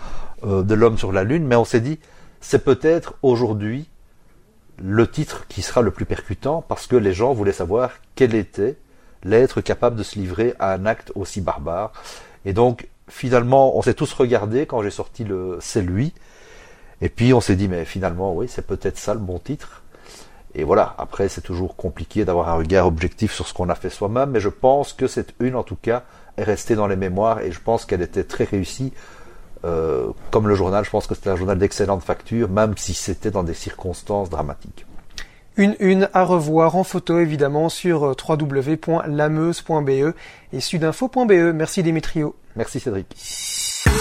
euh, 0.45 0.63
de 0.63 0.75
l'homme 0.75 0.99
sur 0.99 1.13
la 1.13 1.25
Lune, 1.25 1.47
mais 1.47 1.57
on 1.57 1.65
s'est 1.65 1.81
dit, 1.81 1.99
c'est 2.41 2.65
peut-être 2.65 3.15
aujourd'hui 3.23 3.89
le 4.79 5.09
titre 5.11 5.47
qui 5.49 5.63
sera 5.63 5.83
le 5.83 5.91
plus 5.91 6.05
percutant, 6.05 6.63
parce 6.67 6.87
que 6.87 6.97
les 6.97 7.13
gens 7.13 7.33
voulaient 7.33 7.53
savoir 7.53 7.91
quel 8.15 8.35
était 8.35 8.77
l'être 9.27 9.61
capable 9.61 9.97
de 9.97 10.03
se 10.03 10.19
livrer 10.19 10.55
à 10.59 10.73
un 10.73 10.87
acte 10.87 11.13
aussi 11.15 11.41
barbare. 11.41 11.93
Et 12.45 12.53
donc, 12.53 12.89
finalement, 13.09 13.77
on 13.77 13.83
s'est 13.83 13.95
tous 13.95 14.13
regardés 14.13 14.67
quand 14.67 14.83
j'ai 14.83 14.91
sorti 14.91 15.25
le 15.25 15.59
C'est 15.61 15.83
lui. 15.83 16.15
Et 17.03 17.09
puis 17.09 17.35
on 17.35 17.41
s'est 17.41 17.57
dit, 17.57 17.69
mais 17.69 17.85
finalement, 17.85 18.35
oui, 18.35 18.47
c'est 18.49 18.67
peut-être 18.67 18.99
ça 18.99 19.13
le 19.13 19.21
bon 19.21 19.39
titre. 19.39 19.83
Et 20.55 20.65
voilà, 20.65 20.95
après, 20.97 21.29
c'est 21.29 21.43
toujours 21.43 21.77
compliqué 21.77 22.25
d'avoir 22.25 22.49
un 22.49 22.55
regard 22.55 22.87
objectif 22.87 23.35
sur 23.35 23.47
ce 23.47 23.53
qu'on 23.53 23.69
a 23.69 23.75
fait 23.75 23.91
soi-même, 23.91 24.31
mais 24.31 24.41
je 24.41 24.49
pense 24.49 24.95
que 24.95 25.07
cette 25.07 25.35
une, 25.39 25.55
en 25.55 25.63
tout 25.63 25.77
cas, 25.77 26.05
est 26.39 26.45
restée 26.45 26.75
dans 26.75 26.87
les 26.87 26.97
mémoires 26.97 27.41
et 27.41 27.53
je 27.53 27.61
pense 27.61 27.85
qu'elle 27.85 28.01
était 28.01 28.25
très 28.25 28.45
réussie. 28.45 28.95
Euh, 29.65 30.09
comme 30.31 30.49
le 30.49 30.55
journal, 30.55 30.85
je 30.85 30.91
pense 30.91 31.07
que 31.07 31.15
c'était 31.15 31.31
un 31.31 31.37
journal 31.37 31.59
d'excellente 31.59 32.03
facture, 32.03 32.49
même 32.49 32.75
si 32.77 32.95
c'était 32.95 33.31
dans 33.31 33.43
des 33.43 33.55
circonstances 33.55 34.31
dramatiques. 34.31 34.87
Une 35.57 35.75
une 35.81 36.09
à 36.13 36.25
revoir 36.25 36.77
en 36.77 36.85
photo 36.85 37.19
évidemment 37.19 37.69
sur 37.69 38.05
euh, 38.05 38.15
www.lameuse.be 38.29 40.15
et 40.53 40.61
sudinfo.be. 40.61 41.55
Merci 41.55 41.83
Démétrio. 41.83 42.37
Merci 42.57 42.81
Cédric. 42.81 43.07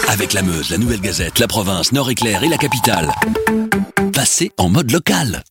Avec 0.08 0.32
la 0.32 0.42
Meuse, 0.42 0.70
la 0.70 0.78
Nouvelle 0.78 1.00
Gazette, 1.00 1.38
la 1.38 1.46
province, 1.46 1.92
Nord-Éclair 1.92 2.42
et 2.42 2.48
la 2.48 2.58
capitale. 2.58 3.10
Passez 4.12 4.52
en 4.58 4.68
mode 4.68 4.90
local. 4.90 5.42